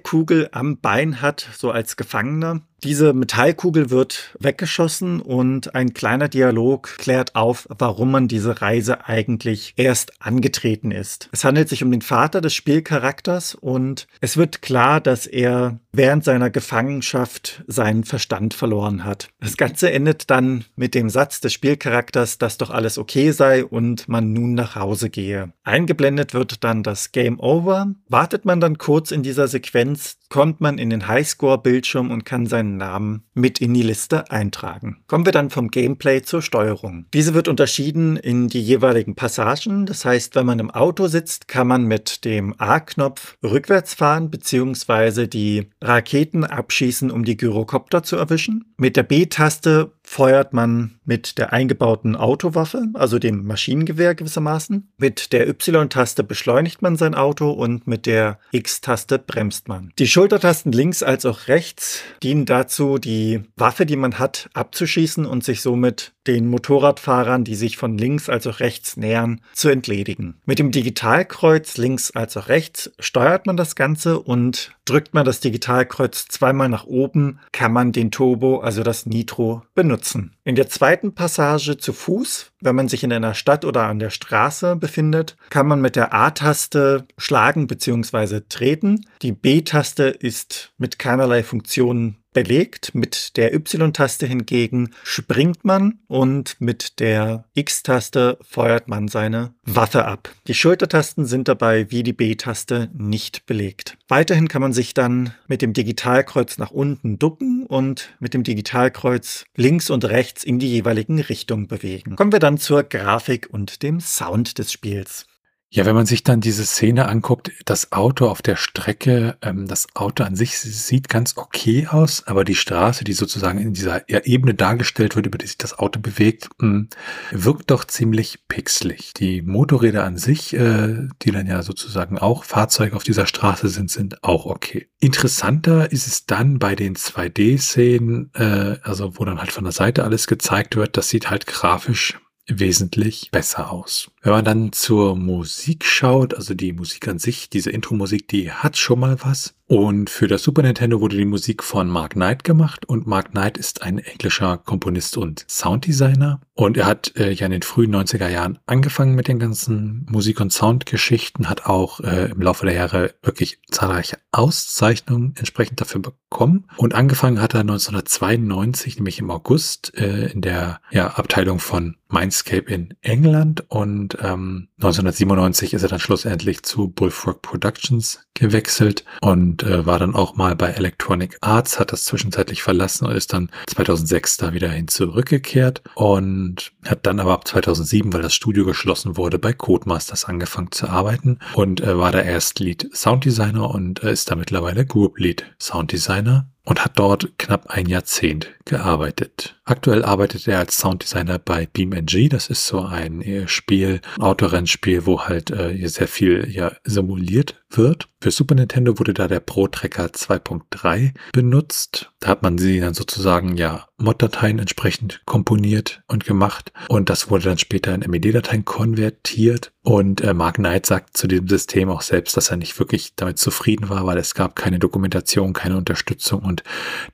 Metallkugel 0.00 0.48
am 0.52 0.80
Bein 0.80 1.20
hat, 1.20 1.46
so 1.56 1.70
als 1.70 1.96
Gefangener. 1.96 2.62
Diese 2.82 3.12
Metallkugel 3.12 3.90
wird 3.90 4.34
weggeschossen 4.38 5.20
und 5.20 5.74
ein 5.74 5.92
kleiner 5.92 6.28
Dialog 6.28 6.96
klärt 6.96 7.34
auf, 7.34 7.68
warum 7.68 8.10
man 8.10 8.26
diese 8.26 8.62
Reise 8.62 9.06
eigentlich 9.06 9.74
erst 9.76 10.22
angetreten 10.22 10.90
ist. 10.90 11.28
Es 11.32 11.44
handelt 11.44 11.68
sich 11.68 11.82
um 11.82 11.90
den 11.90 12.00
Vater 12.00 12.40
des 12.40 12.54
Spielcharakters 12.54 13.54
und 13.54 14.06
es 14.20 14.36
wird 14.38 14.62
klar, 14.62 15.00
dass 15.00 15.26
er 15.26 15.78
während 15.92 16.24
seiner 16.24 16.50
Gefangenschaft 16.50 17.64
seinen 17.66 18.04
Verstand 18.04 18.54
verloren 18.54 19.04
hat. 19.04 19.28
Das 19.40 19.56
Ganze 19.56 19.90
endet 19.90 20.30
dann 20.30 20.64
mit 20.76 20.94
dem 20.94 21.10
Satz 21.10 21.40
des 21.40 21.52
Spielcharakters, 21.52 22.38
dass 22.38 22.58
doch 22.58 22.70
alles 22.70 22.96
okay 22.96 23.32
sei 23.32 23.64
und 23.64 24.08
man 24.08 24.32
nun 24.32 24.54
nach 24.54 24.76
Hause 24.76 25.10
gehe. 25.10 25.52
Eingeblendet 25.64 26.32
wird 26.32 26.64
dann 26.64 26.82
das 26.82 27.12
Game 27.12 27.40
Over. 27.40 27.94
Wartet 28.08 28.44
man 28.44 28.60
dann 28.60 28.78
kurz 28.78 29.10
in 29.10 29.22
dieser 29.22 29.48
Sequenz, 29.48 30.19
kommt 30.30 30.60
man 30.60 30.78
in 30.78 30.88
den 30.88 31.06
Highscore-Bildschirm 31.06 32.10
und 32.10 32.24
kann 32.24 32.46
seinen 32.46 32.78
Namen 32.78 33.24
mit 33.34 33.60
in 33.60 33.74
die 33.74 33.82
Liste 33.82 34.30
eintragen. 34.30 35.02
Kommen 35.08 35.26
wir 35.26 35.32
dann 35.32 35.50
vom 35.50 35.70
Gameplay 35.70 36.22
zur 36.22 36.40
Steuerung. 36.40 37.04
Diese 37.12 37.34
wird 37.34 37.48
unterschieden 37.48 38.16
in 38.16 38.48
die 38.48 38.62
jeweiligen 38.62 39.16
Passagen. 39.16 39.84
Das 39.86 40.04
heißt, 40.04 40.36
wenn 40.36 40.46
man 40.46 40.60
im 40.60 40.70
Auto 40.70 41.08
sitzt, 41.08 41.48
kann 41.48 41.66
man 41.66 41.84
mit 41.84 42.24
dem 42.24 42.54
A-Knopf 42.58 43.36
rückwärts 43.42 43.94
fahren 43.94 44.30
bzw. 44.30 45.26
die 45.26 45.68
Raketen 45.82 46.44
abschießen, 46.44 47.10
um 47.10 47.24
die 47.24 47.36
Gyrokopter 47.36 48.02
zu 48.04 48.16
erwischen. 48.16 48.72
Mit 48.78 48.96
der 48.96 49.02
B-Taste 49.02 49.92
feuert 50.10 50.52
man 50.52 50.98
mit 51.04 51.38
der 51.38 51.52
eingebauten 51.52 52.16
Autowaffe, 52.16 52.88
also 52.94 53.20
dem 53.20 53.46
Maschinengewehr 53.46 54.16
gewissermaßen. 54.16 54.90
Mit 54.98 55.32
der 55.32 55.48
Y-Taste 55.48 56.24
beschleunigt 56.24 56.82
man 56.82 56.96
sein 56.96 57.14
Auto 57.14 57.52
und 57.52 57.86
mit 57.86 58.06
der 58.06 58.40
X-Taste 58.50 59.20
bremst 59.20 59.68
man. 59.68 59.92
Die 60.00 60.08
Schultertasten 60.08 60.72
links 60.72 61.04
als 61.04 61.24
auch 61.26 61.46
rechts 61.46 62.02
dienen 62.24 62.44
dazu, 62.44 62.98
die 62.98 63.42
Waffe, 63.54 63.86
die 63.86 63.94
man 63.94 64.18
hat, 64.18 64.50
abzuschießen 64.52 65.26
und 65.26 65.44
sich 65.44 65.62
somit 65.62 66.12
den 66.26 66.46
Motorradfahrern, 66.48 67.44
die 67.44 67.54
sich 67.54 67.76
von 67.76 67.96
links 67.96 68.28
als 68.28 68.46
auch 68.46 68.60
rechts 68.60 68.96
nähern, 68.96 69.40
zu 69.52 69.68
entledigen. 69.68 70.40
Mit 70.44 70.58
dem 70.58 70.70
Digitalkreuz 70.70 71.76
links 71.76 72.10
als 72.10 72.36
auch 72.36 72.48
rechts 72.48 72.90
steuert 72.98 73.46
man 73.46 73.56
das 73.56 73.74
Ganze 73.74 74.18
und 74.18 74.72
drückt 74.84 75.14
man 75.14 75.24
das 75.24 75.40
Digitalkreuz 75.40 76.26
zweimal 76.26 76.68
nach 76.68 76.84
oben, 76.84 77.38
kann 77.52 77.72
man 77.72 77.92
den 77.92 78.10
Turbo, 78.10 78.58
also 78.58 78.82
das 78.82 79.06
Nitro, 79.06 79.62
benutzen. 79.74 80.34
In 80.44 80.56
der 80.56 80.68
zweiten 80.68 81.14
Passage 81.14 81.78
zu 81.78 81.92
Fuß, 81.92 82.50
wenn 82.60 82.76
man 82.76 82.88
sich 82.88 83.04
in 83.04 83.12
einer 83.12 83.34
Stadt 83.34 83.64
oder 83.64 83.84
an 83.84 83.98
der 83.98 84.10
Straße 84.10 84.76
befindet, 84.76 85.36
kann 85.48 85.66
man 85.66 85.80
mit 85.80 85.96
der 85.96 86.12
A-Taste 86.12 87.06
schlagen 87.16 87.66
bzw. 87.66 88.40
treten. 88.48 89.06
Die 89.22 89.32
B-Taste 89.32 90.04
ist 90.04 90.72
mit 90.76 90.98
keinerlei 90.98 91.42
Funktionen 91.42 92.16
belegt. 92.32 92.94
Mit 92.94 93.36
der 93.36 93.54
Y-Taste 93.54 94.26
hingegen 94.26 94.90
springt 95.02 95.64
man 95.64 95.98
und 96.06 96.56
mit 96.60 97.00
der 97.00 97.44
X-Taste 97.54 98.38
feuert 98.42 98.88
man 98.88 99.08
seine 99.08 99.54
Waffe 99.64 100.04
ab. 100.04 100.30
Die 100.46 100.54
Schultertasten 100.54 101.26
sind 101.26 101.48
dabei 101.48 101.90
wie 101.90 102.02
die 102.02 102.12
B-Taste 102.12 102.90
nicht 102.92 103.46
belegt. 103.46 103.96
Weiterhin 104.08 104.48
kann 104.48 104.62
man 104.62 104.72
sich 104.72 104.94
dann 104.94 105.34
mit 105.46 105.62
dem 105.62 105.72
Digitalkreuz 105.72 106.58
nach 106.58 106.70
unten 106.70 107.18
ducken 107.18 107.66
und 107.66 108.10
mit 108.18 108.34
dem 108.34 108.42
Digitalkreuz 108.42 109.44
links 109.56 109.90
und 109.90 110.04
rechts 110.04 110.44
in 110.44 110.58
die 110.58 110.68
jeweiligen 110.68 111.20
Richtungen 111.20 111.68
bewegen. 111.68 112.16
Kommen 112.16 112.32
wir 112.32 112.38
dann 112.38 112.58
zur 112.58 112.82
Grafik 112.82 113.48
und 113.50 113.82
dem 113.82 114.00
Sound 114.00 114.58
des 114.58 114.72
Spiels. 114.72 115.26
Ja, 115.72 115.86
wenn 115.86 115.94
man 115.94 116.06
sich 116.06 116.24
dann 116.24 116.40
diese 116.40 116.66
Szene 116.66 117.08
anguckt, 117.08 117.52
das 117.64 117.92
Auto 117.92 118.26
auf 118.26 118.42
der 118.42 118.56
Strecke, 118.56 119.36
ähm, 119.40 119.68
das 119.68 119.86
Auto 119.94 120.24
an 120.24 120.34
sich 120.34 120.58
sieht 120.58 121.08
ganz 121.08 121.36
okay 121.36 121.86
aus, 121.86 122.26
aber 122.26 122.44
die 122.44 122.56
Straße, 122.56 123.04
die 123.04 123.12
sozusagen 123.12 123.60
in 123.60 123.72
dieser 123.72 124.08
Ebene 124.26 124.54
dargestellt 124.54 125.14
wird, 125.14 125.26
über 125.26 125.38
die 125.38 125.46
sich 125.46 125.58
das 125.58 125.78
Auto 125.78 126.00
bewegt, 126.00 126.48
mh, 126.58 126.68
hm, 126.68 126.88
wirkt 127.30 127.70
doch 127.70 127.84
ziemlich 127.84 128.48
pixelig. 128.48 129.14
Die 129.14 129.42
Motorräder 129.42 130.02
an 130.02 130.18
sich, 130.18 130.54
äh, 130.54 131.06
die 131.22 131.30
dann 131.30 131.46
ja 131.46 131.62
sozusagen 131.62 132.18
auch 132.18 132.42
Fahrzeuge 132.42 132.96
auf 132.96 133.04
dieser 133.04 133.26
Straße 133.26 133.68
sind, 133.68 133.92
sind 133.92 134.24
auch 134.24 134.46
okay. 134.46 134.88
Interessanter 134.98 135.92
ist 135.92 136.08
es 136.08 136.26
dann 136.26 136.58
bei 136.58 136.74
den 136.74 136.96
2D-Szenen, 136.96 138.32
äh, 138.34 138.78
also 138.82 139.20
wo 139.20 139.24
dann 139.24 139.38
halt 139.38 139.52
von 139.52 139.62
der 139.62 139.72
Seite 139.72 140.02
alles 140.02 140.26
gezeigt 140.26 140.74
wird, 140.74 140.96
das 140.96 141.10
sieht 141.10 141.30
halt 141.30 141.46
grafisch 141.46 142.18
wesentlich 142.58 143.30
besser 143.30 143.70
aus. 143.70 144.10
Wenn 144.22 144.32
man 144.32 144.44
dann 144.44 144.72
zur 144.72 145.16
Musik 145.16 145.84
schaut, 145.84 146.34
also 146.34 146.54
die 146.54 146.72
Musik 146.72 147.06
an 147.08 147.18
sich, 147.18 147.50
diese 147.50 147.70
Intro-Musik, 147.70 148.28
die 148.28 148.50
hat 148.50 148.76
schon 148.76 149.00
mal 149.00 149.16
was. 149.22 149.54
Und 149.70 150.10
für 150.10 150.26
das 150.26 150.42
Super 150.42 150.62
Nintendo 150.62 151.00
wurde 151.00 151.16
die 151.16 151.24
Musik 151.24 151.62
von 151.62 151.88
Mark 151.88 152.14
Knight 152.14 152.42
gemacht. 152.42 152.86
Und 152.86 153.06
Mark 153.06 153.30
Knight 153.30 153.56
ist 153.56 153.82
ein 153.82 153.98
englischer 153.98 154.58
Komponist 154.58 155.16
und 155.16 155.44
Sounddesigner. 155.48 156.40
Und 156.54 156.76
er 156.76 156.86
hat 156.86 157.12
äh, 157.16 157.30
ja 157.30 157.46
in 157.46 157.52
den 157.52 157.62
frühen 157.62 157.94
90er 157.94 158.28
Jahren 158.28 158.58
angefangen 158.66 159.14
mit 159.14 159.28
den 159.28 159.38
ganzen 159.38 160.06
Musik- 160.10 160.40
und 160.40 160.52
Soundgeschichten, 160.52 161.48
hat 161.48 161.66
auch 161.66 162.00
äh, 162.00 162.32
im 162.32 162.42
Laufe 162.42 162.66
der 162.66 162.74
Jahre 162.74 163.14
wirklich 163.22 163.60
zahlreiche 163.70 164.18
Auszeichnungen 164.32 165.34
entsprechend 165.38 165.80
dafür 165.80 166.02
bekommen. 166.02 166.66
Und 166.76 166.96
angefangen 166.96 167.40
hat 167.40 167.54
er 167.54 167.60
1992, 167.60 168.96
nämlich 168.96 169.20
im 169.20 169.30
August, 169.30 169.96
äh, 169.96 170.32
in 170.32 170.40
der 170.40 170.80
ja, 170.90 171.06
Abteilung 171.14 171.60
von 171.60 171.96
Mindscape 172.08 172.70
in 172.70 172.94
England. 173.00 173.64
Und 173.68 174.18
ähm, 174.20 174.68
1997 174.78 175.74
ist 175.74 175.82
er 175.82 175.88
dann 175.88 176.00
schlussendlich 176.00 176.62
zu 176.62 176.88
Bullfrog 176.88 177.40
Productions 177.40 178.26
gewechselt. 178.34 179.04
Und 179.20 179.59
äh, 179.62 179.86
war 179.86 179.98
dann 179.98 180.14
auch 180.14 180.36
mal 180.36 180.56
bei 180.56 180.70
Electronic 180.70 181.38
Arts, 181.40 181.78
hat 181.78 181.92
das 181.92 182.04
zwischenzeitlich 182.04 182.62
verlassen 182.62 183.06
und 183.06 183.14
ist 183.14 183.32
dann 183.32 183.50
2006 183.66 184.38
da 184.38 184.52
wieder 184.52 184.68
hin 184.68 184.88
zurückgekehrt 184.88 185.82
und 185.94 186.72
hat 186.86 187.06
dann 187.06 187.20
aber 187.20 187.32
ab 187.32 187.46
2007, 187.46 188.12
weil 188.12 188.22
das 188.22 188.34
Studio 188.34 188.64
geschlossen 188.64 189.16
wurde, 189.16 189.38
bei 189.38 189.52
Codemasters 189.52 190.24
angefangen 190.24 190.72
zu 190.72 190.88
arbeiten 190.88 191.38
und 191.54 191.80
äh, 191.80 191.98
war 191.98 192.12
da 192.12 192.20
erst 192.20 192.60
Lead 192.60 192.88
Sounddesigner 192.92 193.70
und 193.70 194.02
äh, 194.02 194.12
ist 194.12 194.30
da 194.30 194.36
mittlerweile 194.36 194.86
Group 194.86 195.18
Lead 195.18 195.44
Sounddesigner 195.58 196.48
und 196.64 196.84
hat 196.84 196.98
dort 196.98 197.38
knapp 197.38 197.66
ein 197.68 197.86
Jahrzehnt 197.86 198.48
gearbeitet. 198.64 199.56
Aktuell 199.64 200.04
arbeitet 200.04 200.46
er 200.46 200.58
als 200.58 200.78
Sounddesigner 200.78 201.38
bei 201.38 201.66
BeamNG. 201.66 202.28
Das 202.28 202.50
ist 202.50 202.66
so 202.66 202.82
ein 202.82 203.22
äh, 203.22 203.48
Spiel, 203.48 204.00
Autorennspiel, 204.18 205.06
wo 205.06 205.22
halt 205.22 205.50
äh, 205.50 205.86
sehr 205.86 206.08
viel 206.08 206.48
ja, 206.50 206.72
simuliert 206.84 207.60
wird. 207.70 208.08
Für 208.20 208.30
Super 208.30 208.54
Nintendo 208.54 208.98
wurde 208.98 209.14
da 209.14 209.28
der 209.28 209.40
Pro 209.40 209.66
Tracker 209.68 210.06
2.3 210.06 211.14
benutzt. 211.32 212.12
Da 212.20 212.28
hat 212.28 212.42
man 212.42 212.58
sie 212.58 212.80
dann 212.80 212.94
sozusagen 212.94 213.56
ja 213.56 213.86
Mod-Dateien 214.00 214.58
entsprechend 214.58 215.20
komponiert 215.26 216.02
und 216.06 216.24
gemacht. 216.24 216.72
Und 216.88 217.10
das 217.10 217.30
wurde 217.30 217.44
dann 217.44 217.58
später 217.58 217.94
in 217.94 218.08
MED-Dateien 218.08 218.64
konvertiert. 218.64 219.72
Und 219.82 220.20
äh, 220.20 220.34
Mark 220.34 220.56
Knight 220.56 220.86
sagt 220.86 221.16
zu 221.16 221.26
diesem 221.26 221.48
System 221.48 221.88
auch 221.88 222.02
selbst, 222.02 222.36
dass 222.36 222.50
er 222.50 222.56
nicht 222.56 222.78
wirklich 222.78 223.14
damit 223.16 223.38
zufrieden 223.38 223.88
war, 223.88 224.06
weil 224.06 224.18
es 224.18 224.34
gab 224.34 224.56
keine 224.56 224.78
Dokumentation, 224.78 225.52
keine 225.52 225.76
Unterstützung 225.76 226.42
und 226.42 226.62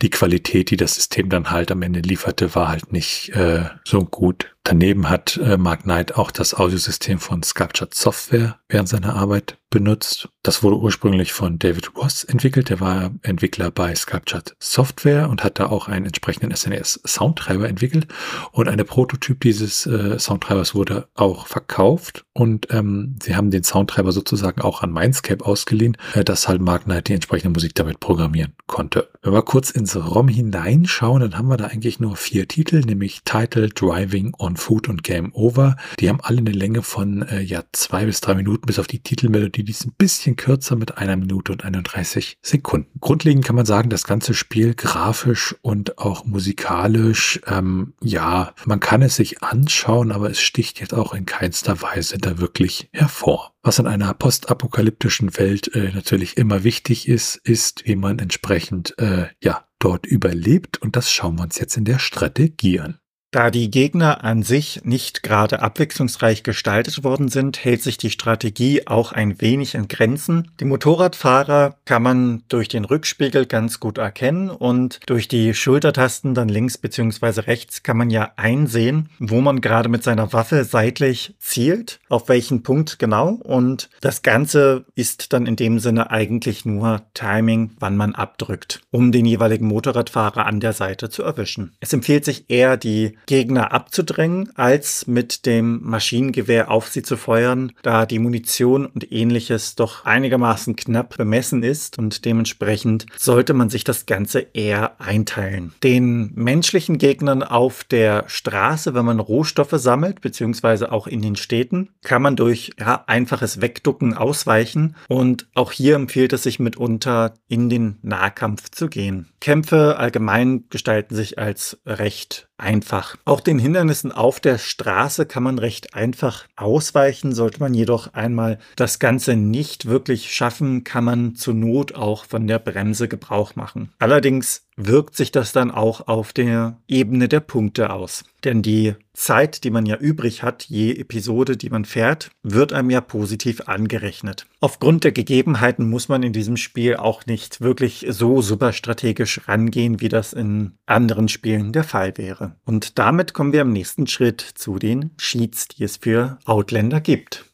die 0.02 0.10
Qualität, 0.10 0.70
die 0.70 0.76
das 0.76 0.94
System 0.94 1.28
dann 1.28 1.50
halt 1.50 1.70
am 1.70 1.82
Ende 1.82 2.00
lieferte, 2.00 2.54
war 2.54 2.68
halt 2.68 2.92
nicht 2.92 3.30
äh, 3.30 3.64
so 3.84 4.00
gut. 4.00 4.55
Daneben 4.68 5.08
hat 5.08 5.36
äh, 5.36 5.56
Mark 5.56 5.84
Knight 5.84 6.16
auch 6.16 6.32
das 6.32 6.52
Audiosystem 6.52 7.20
von 7.20 7.44
Sculptured 7.44 7.94
Software 7.94 8.58
während 8.68 8.88
seiner 8.88 9.14
Arbeit 9.14 9.58
benutzt. 9.70 10.28
Das 10.42 10.62
wurde 10.62 10.78
ursprünglich 10.78 11.32
von 11.32 11.58
David 11.58 11.96
Ross 11.96 12.24
entwickelt. 12.24 12.70
Der 12.70 12.80
war 12.80 13.12
Entwickler 13.22 13.70
bei 13.70 13.94
Sculptured 13.94 14.56
Software 14.58 15.28
und 15.28 15.44
hat 15.44 15.58
da 15.58 15.66
auch 15.66 15.86
einen 15.86 16.06
entsprechenden 16.06 16.54
SNES 16.54 17.00
Soundtreiber 17.06 17.68
entwickelt. 17.68 18.06
Und 18.52 18.68
eine 18.68 18.84
Prototyp 18.84 19.40
dieses 19.40 19.86
äh, 19.86 20.18
Soundtreibers 20.18 20.74
wurde 20.74 21.08
auch 21.14 21.46
verkauft. 21.46 22.24
Und 22.32 22.68
ähm, 22.70 23.16
sie 23.22 23.36
haben 23.36 23.50
den 23.50 23.64
Soundtreiber 23.64 24.12
sozusagen 24.12 24.60
auch 24.62 24.82
an 24.82 24.92
Mindscape 24.92 25.44
ausgeliehen, 25.44 25.96
äh, 26.14 26.24
dass 26.24 26.48
halt 26.48 26.60
Mark 26.60 26.84
Knight 26.84 27.08
die 27.08 27.14
entsprechende 27.14 27.50
Musik 27.50 27.74
damit 27.74 28.00
programmieren 28.00 28.52
konnte. 28.66 29.08
Wenn 29.22 29.32
wir 29.32 29.42
kurz 29.42 29.70
ins 29.70 29.96
ROM 29.96 30.28
hineinschauen, 30.28 31.20
dann 31.20 31.38
haben 31.38 31.48
wir 31.48 31.56
da 31.56 31.66
eigentlich 31.66 31.98
nur 31.98 32.16
vier 32.16 32.46
Titel, 32.46 32.80
nämlich 32.80 33.22
Title, 33.24 33.68
Driving, 33.68 34.32
On 34.38 34.55
Food 34.56 34.88
und 34.88 35.02
Game 35.02 35.32
Over. 35.34 35.76
Die 36.00 36.08
haben 36.08 36.20
alle 36.20 36.38
eine 36.38 36.52
Länge 36.52 36.82
von 36.82 37.22
äh, 37.22 37.40
ja 37.40 37.64
zwei 37.72 38.06
bis 38.06 38.20
drei 38.20 38.34
Minuten, 38.34 38.66
bis 38.66 38.78
auf 38.78 38.86
die 38.86 39.00
Titelmelodie, 39.00 39.64
die 39.64 39.72
ist 39.72 39.86
ein 39.86 39.94
bisschen 39.96 40.36
kürzer 40.36 40.76
mit 40.76 40.98
einer 40.98 41.16
Minute 41.16 41.52
und 41.52 41.64
31 41.64 42.38
Sekunden. 42.42 42.90
Grundlegend 43.00 43.44
kann 43.44 43.56
man 43.56 43.66
sagen, 43.66 43.90
das 43.90 44.04
ganze 44.04 44.34
Spiel 44.34 44.74
grafisch 44.74 45.54
und 45.62 45.98
auch 45.98 46.24
musikalisch, 46.24 47.40
ähm, 47.46 47.94
ja, 48.02 48.54
man 48.64 48.80
kann 48.80 49.02
es 49.02 49.16
sich 49.16 49.42
anschauen, 49.42 50.12
aber 50.12 50.30
es 50.30 50.40
sticht 50.40 50.80
jetzt 50.80 50.94
auch 50.94 51.14
in 51.14 51.26
keinster 51.26 51.82
Weise 51.82 52.18
da 52.18 52.38
wirklich 52.38 52.88
hervor. 52.92 53.52
Was 53.62 53.78
in 53.78 53.86
einer 53.86 54.14
postapokalyptischen 54.14 55.36
Welt 55.38 55.74
äh, 55.74 55.90
natürlich 55.92 56.36
immer 56.36 56.62
wichtig 56.62 57.08
ist, 57.08 57.36
ist, 57.36 57.84
wie 57.86 57.96
man 57.96 58.18
entsprechend 58.18 58.96
äh, 58.98 59.26
ja 59.42 59.66
dort 59.78 60.06
überlebt 60.06 60.80
und 60.80 60.96
das 60.96 61.12
schauen 61.12 61.36
wir 61.36 61.42
uns 61.42 61.58
jetzt 61.58 61.76
in 61.76 61.84
der 61.84 61.98
Strategie 61.98 62.80
an. 62.80 62.98
Da 63.36 63.50
die 63.50 63.70
Gegner 63.70 64.24
an 64.24 64.42
sich 64.42 64.80
nicht 64.84 65.22
gerade 65.22 65.60
abwechslungsreich 65.60 66.42
gestaltet 66.42 67.04
worden 67.04 67.28
sind, 67.28 67.62
hält 67.62 67.82
sich 67.82 67.98
die 67.98 68.08
Strategie 68.08 68.86
auch 68.86 69.12
ein 69.12 69.42
wenig 69.42 69.74
in 69.74 69.88
Grenzen. 69.88 70.52
Die 70.58 70.64
Motorradfahrer 70.64 71.76
kann 71.84 72.02
man 72.02 72.44
durch 72.48 72.68
den 72.68 72.86
Rückspiegel 72.86 73.44
ganz 73.44 73.78
gut 73.78 73.98
erkennen 73.98 74.48
und 74.48 75.00
durch 75.04 75.28
die 75.28 75.52
Schultertasten 75.52 76.32
dann 76.32 76.48
links 76.48 76.78
bzw. 76.78 77.40
rechts 77.42 77.82
kann 77.82 77.98
man 77.98 78.08
ja 78.08 78.32
einsehen, 78.36 79.10
wo 79.18 79.42
man 79.42 79.60
gerade 79.60 79.90
mit 79.90 80.02
seiner 80.02 80.32
Waffe 80.32 80.64
seitlich 80.64 81.34
zielt, 81.38 82.00
auf 82.08 82.30
welchen 82.30 82.62
Punkt 82.62 82.98
genau 82.98 83.32
und 83.32 83.90
das 84.00 84.22
Ganze 84.22 84.86
ist 84.94 85.34
dann 85.34 85.44
in 85.44 85.56
dem 85.56 85.78
Sinne 85.78 86.10
eigentlich 86.10 86.64
nur 86.64 87.02
Timing, 87.12 87.72
wann 87.80 87.98
man 87.98 88.14
abdrückt, 88.14 88.80
um 88.90 89.12
den 89.12 89.26
jeweiligen 89.26 89.66
Motorradfahrer 89.66 90.46
an 90.46 90.60
der 90.60 90.72
Seite 90.72 91.10
zu 91.10 91.22
erwischen. 91.22 91.76
Es 91.80 91.92
empfiehlt 91.92 92.24
sich 92.24 92.48
eher 92.48 92.78
die 92.78 93.18
Gegner 93.26 93.72
abzudrängen, 93.72 94.50
als 94.56 95.06
mit 95.06 95.46
dem 95.46 95.80
Maschinengewehr 95.82 96.70
auf 96.70 96.88
sie 96.88 97.02
zu 97.02 97.16
feuern, 97.16 97.72
da 97.82 98.06
die 98.06 98.18
Munition 98.18 98.86
und 98.86 99.12
ähnliches 99.12 99.74
doch 99.74 100.04
einigermaßen 100.04 100.76
knapp 100.76 101.16
bemessen 101.16 101.62
ist 101.62 101.98
und 101.98 102.24
dementsprechend 102.24 103.06
sollte 103.16 103.54
man 103.54 103.68
sich 103.68 103.84
das 103.84 104.06
Ganze 104.06 104.46
eher 104.54 105.00
einteilen. 105.00 105.72
Den 105.82 106.32
menschlichen 106.34 106.98
Gegnern 106.98 107.42
auf 107.42 107.84
der 107.84 108.24
Straße, 108.28 108.94
wenn 108.94 109.04
man 109.04 109.20
Rohstoffe 109.20 109.74
sammelt, 109.74 110.20
beziehungsweise 110.20 110.92
auch 110.92 111.06
in 111.06 111.22
den 111.22 111.36
Städten, 111.36 111.90
kann 112.02 112.22
man 112.22 112.36
durch 112.36 112.70
ja, 112.78 113.04
einfaches 113.06 113.60
Wegducken 113.60 114.14
ausweichen 114.14 114.96
und 115.08 115.48
auch 115.54 115.72
hier 115.72 115.96
empfiehlt 115.96 116.32
es 116.32 116.44
sich 116.44 116.58
mitunter 116.58 117.34
in 117.48 117.68
den 117.68 117.98
Nahkampf 118.02 118.70
zu 118.70 118.88
gehen. 118.88 119.28
Kämpfe 119.40 119.96
allgemein 119.98 120.64
gestalten 120.70 121.14
sich 121.14 121.38
als 121.38 121.78
recht 121.86 122.48
einfach. 122.58 123.16
Auch 123.24 123.40
den 123.40 123.58
Hindernissen 123.58 124.12
auf 124.12 124.40
der 124.40 124.58
Straße 124.58 125.26
kann 125.26 125.42
man 125.42 125.58
recht 125.58 125.94
einfach 125.94 126.46
ausweichen. 126.56 127.34
Sollte 127.34 127.60
man 127.60 127.74
jedoch 127.74 128.14
einmal 128.14 128.58
das 128.76 128.98
Ganze 128.98 129.36
nicht 129.36 129.86
wirklich 129.86 130.34
schaffen, 130.34 130.84
kann 130.84 131.04
man 131.04 131.34
zur 131.34 131.54
Not 131.54 131.94
auch 131.94 132.24
von 132.24 132.46
der 132.46 132.58
Bremse 132.58 133.08
Gebrauch 133.08 133.56
machen. 133.56 133.92
Allerdings 133.98 134.65
wirkt 134.76 135.16
sich 135.16 135.32
das 135.32 135.52
dann 135.52 135.70
auch 135.70 136.06
auf 136.06 136.32
der 136.32 136.78
Ebene 136.86 137.28
der 137.28 137.40
Punkte 137.40 137.90
aus. 137.90 138.24
Denn 138.44 138.62
die 138.62 138.94
Zeit, 139.14 139.64
die 139.64 139.70
man 139.70 139.86
ja 139.86 139.96
übrig 139.96 140.42
hat, 140.42 140.64
je 140.64 140.92
Episode, 140.92 141.56
die 141.56 141.70
man 141.70 141.84
fährt, 141.84 142.30
wird 142.42 142.72
einem 142.72 142.90
ja 142.90 143.00
positiv 143.00 143.62
angerechnet. 143.66 144.46
Aufgrund 144.60 145.04
der 145.04 145.12
Gegebenheiten 145.12 145.88
muss 145.88 146.08
man 146.08 146.22
in 146.22 146.34
diesem 146.34 146.56
Spiel 146.56 146.96
auch 146.96 147.24
nicht 147.26 147.60
wirklich 147.62 148.06
so 148.10 148.42
super 148.42 148.72
strategisch 148.72 149.48
rangehen, 149.48 150.00
wie 150.00 150.10
das 150.10 150.34
in 150.34 150.72
anderen 150.84 151.28
Spielen 151.28 151.72
der 151.72 151.84
Fall 151.84 152.18
wäre. 152.18 152.56
Und 152.64 152.98
damit 152.98 153.32
kommen 153.32 153.52
wir 153.52 153.62
im 153.62 153.72
nächsten 153.72 154.06
Schritt 154.06 154.40
zu 154.40 154.78
den 154.78 155.16
Cheats, 155.16 155.68
die 155.68 155.84
es 155.84 155.96
für 155.96 156.38
Outlander 156.44 157.00
gibt. 157.00 157.46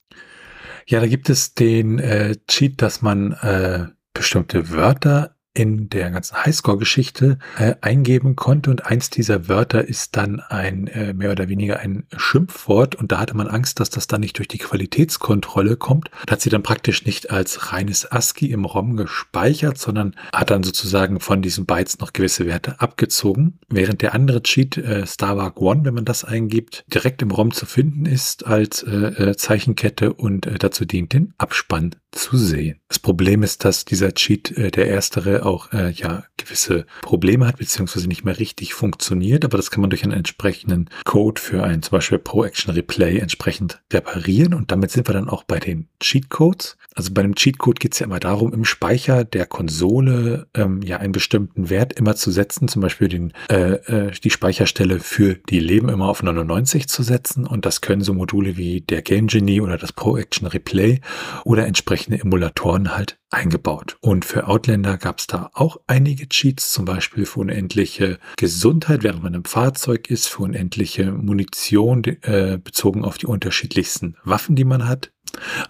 Ja, 0.87 1.01
da 1.01 1.07
gibt 1.07 1.31
es 1.31 1.55
den 1.55 2.01
äh, 2.01 2.37
Cheat, 2.49 2.83
dass 2.83 3.03
man 3.03 3.33
äh, 3.33 3.87
bestimmte 4.13 4.71
Wörter 4.71 5.32
in 5.55 5.91
der 5.91 6.11
ganzen 6.11 6.37
Highscore-Geschichte 6.37 7.39
äh, 7.59 7.75
eingeben 7.83 8.37
konnte 8.37 8.71
und 8.71 8.87
eins 8.87 9.11
dieser 9.11 9.49
Wörter 9.49 9.87
ist 9.87 10.17
dann 10.17 10.41
ein 10.41 10.87
äh, 10.87 11.13
mehr 11.13 11.31
oder 11.31 11.49
weniger 11.49 11.81
ein 11.81 12.05
Schimpfwort 12.17 12.95
und 12.95 13.13
da 13.13 13.21
hatte 13.21 13.37
man 13.37 13.49
Angst, 13.49 13.79
dass 13.79 13.91
das 13.91 14.07
dann 14.07 14.23
nicht 14.23 14.39
durch 14.39 14.49
die 14.49 14.59
Qualitätskontrolle 14.59 15.77
kommt. 15.77 16.11
Da 16.27 16.33
hat 16.33 16.41
sie 16.41 16.49
dann 16.49 16.63
praktisch 16.63 17.05
nicht 17.05 17.31
als 17.31 17.73
reines 17.73 18.11
ASCII 18.11 18.51
im 18.51 18.65
ROM 18.65 18.97
gespeichert, 18.97 19.77
sondern 19.77 20.17
hat 20.33 20.51
dann 20.51 20.63
sozusagen 20.63 21.21
von 21.21 21.43
diesen 21.43 21.67
Bytes 21.67 21.99
noch 21.99 22.15
gewisse 22.15 22.47
Werte 22.47 22.81
abgezogen, 22.81 23.59
während 23.69 24.01
der 24.01 24.15
andere 24.15 24.43
Cheat 24.43 24.79
äh, 24.79 25.07
Starbuck 25.07 25.61
One, 25.61 25.85
wenn 25.85 25.95
man 25.95 26.07
das 26.07 26.25
eingibt, 26.25 26.85
direkt 26.89 27.21
im 27.21 27.31
ROM 27.31 27.53
zu 27.53 27.67
finden 27.67 28.07
ist 28.07 28.47
als 28.47 28.83
äh, 28.83 28.91
äh, 28.91 29.37
Zeichenkette 29.37 30.15
und 30.15 30.47
äh, 30.47 30.59
dazu 30.59 30.87
dient, 30.87 31.13
den 31.13 31.35
Abspann 31.37 31.95
zu 32.13 32.37
sehen. 32.37 32.79
Das 32.89 32.99
Problem 32.99 33.43
ist, 33.43 33.65
dass 33.65 33.85
dieser 33.85 34.13
Cheat, 34.15 34.51
äh, 34.57 34.71
der 34.71 34.87
erstere, 34.87 35.42
auch 35.43 35.73
äh, 35.73 35.91
ja 35.91 36.25
gewisse 36.37 36.87
Probleme 37.03 37.47
hat, 37.47 37.59
beziehungsweise 37.59 38.09
nicht 38.09 38.25
mehr 38.25 38.39
richtig 38.39 38.75
funktioniert, 38.75 39.45
aber 39.45 39.57
das 39.57 39.71
kann 39.71 39.81
man 39.81 39.91
durch 39.91 40.03
einen 40.05 40.13
entsprechenden 40.13 40.89
Code 41.05 41.41
für 41.41 41.63
ein 41.63 41.83
zum 41.83 41.93
Beispiel 41.93 42.19
Pro 42.19 42.45
Action 42.45 42.73
Replay 42.75 43.19
entsprechend 43.19 43.81
reparieren 43.93 44.55
und 44.55 44.71
damit 44.71 44.91
sind 44.91 45.09
wir 45.09 45.15
dann 45.15 45.29
auch 45.29 45.45
bei 45.45 45.59
den 45.59 45.89
Cheatcodes. 46.01 46.77
Also 46.95 47.13
bei 47.15 47.23
einem 47.23 47.35
Cheatcode 47.35 47.81
geht 47.81 47.95
es 47.95 48.01
ja 48.01 48.07
immer 48.07 48.21
darum, 48.21 48.53
im 48.53 48.65
Speicher 48.65 49.25
der 49.25 49.47
Konsole 49.47 50.47
ähm, 50.55 50.83
ja 50.83 50.99
einen 50.99 51.13
bestimmten 51.13 51.71
Wert 51.71 51.95
immer 51.95 52.17
zu 52.17 52.31
setzen, 52.31 52.69
zum 52.69 52.83
Beispiel 52.83 53.09
den, 53.09 53.33
äh, 53.51 53.73
äh, 53.73 54.11
die 54.13 54.31
Speicherstelle 54.31 55.01
für 55.01 55.35
die 55.35 55.61
Leben 55.61 55.89
immer 55.89 56.09
auf 56.09 56.23
99 56.23 56.89
zu 56.89 57.03
setzen 57.03 57.47
und 57.47 57.67
das 57.67 57.81
können 57.81 58.03
so 58.03 58.15
Module 58.15 58.57
wie 58.57 58.81
der 58.81 59.03
Game 59.03 59.27
Genie 59.27 59.61
oder 59.61 59.79
das 59.79 59.93
Pro 59.93 60.17
Action 60.17 60.47
Replay 60.47 61.01
oder 61.45 61.67
entsprechende 61.67 62.21
Emulatoren 62.21 62.95
halt 62.95 63.19
eingebaut. 63.33 63.97
Und 64.01 64.25
für 64.25 64.47
Outlander 64.47 64.99
gab 64.99 65.19
es 65.19 65.27
da 65.33 65.51
auch 65.55 65.79
einige 65.87 66.29
Cheats, 66.29 66.73
zum 66.73 66.85
Beispiel 66.85 67.27
für 67.27 67.41
unendliche 67.41 68.19
Gesundheit, 68.37 69.03
während 69.03 69.23
man 69.23 69.35
im 69.35 69.45
Fahrzeug 69.45 70.11
ist, 70.11 70.29
für 70.29 70.43
unendliche 70.43 71.13
Munition 71.13 72.05
äh, 72.05 72.59
bezogen 72.63 73.05
auf 73.05 73.19
die 73.19 73.27
unterschiedlichsten 73.27 74.17
Waffen, 74.25 74.57
die 74.57 74.65
man 74.65 74.89
hat. 74.89 75.13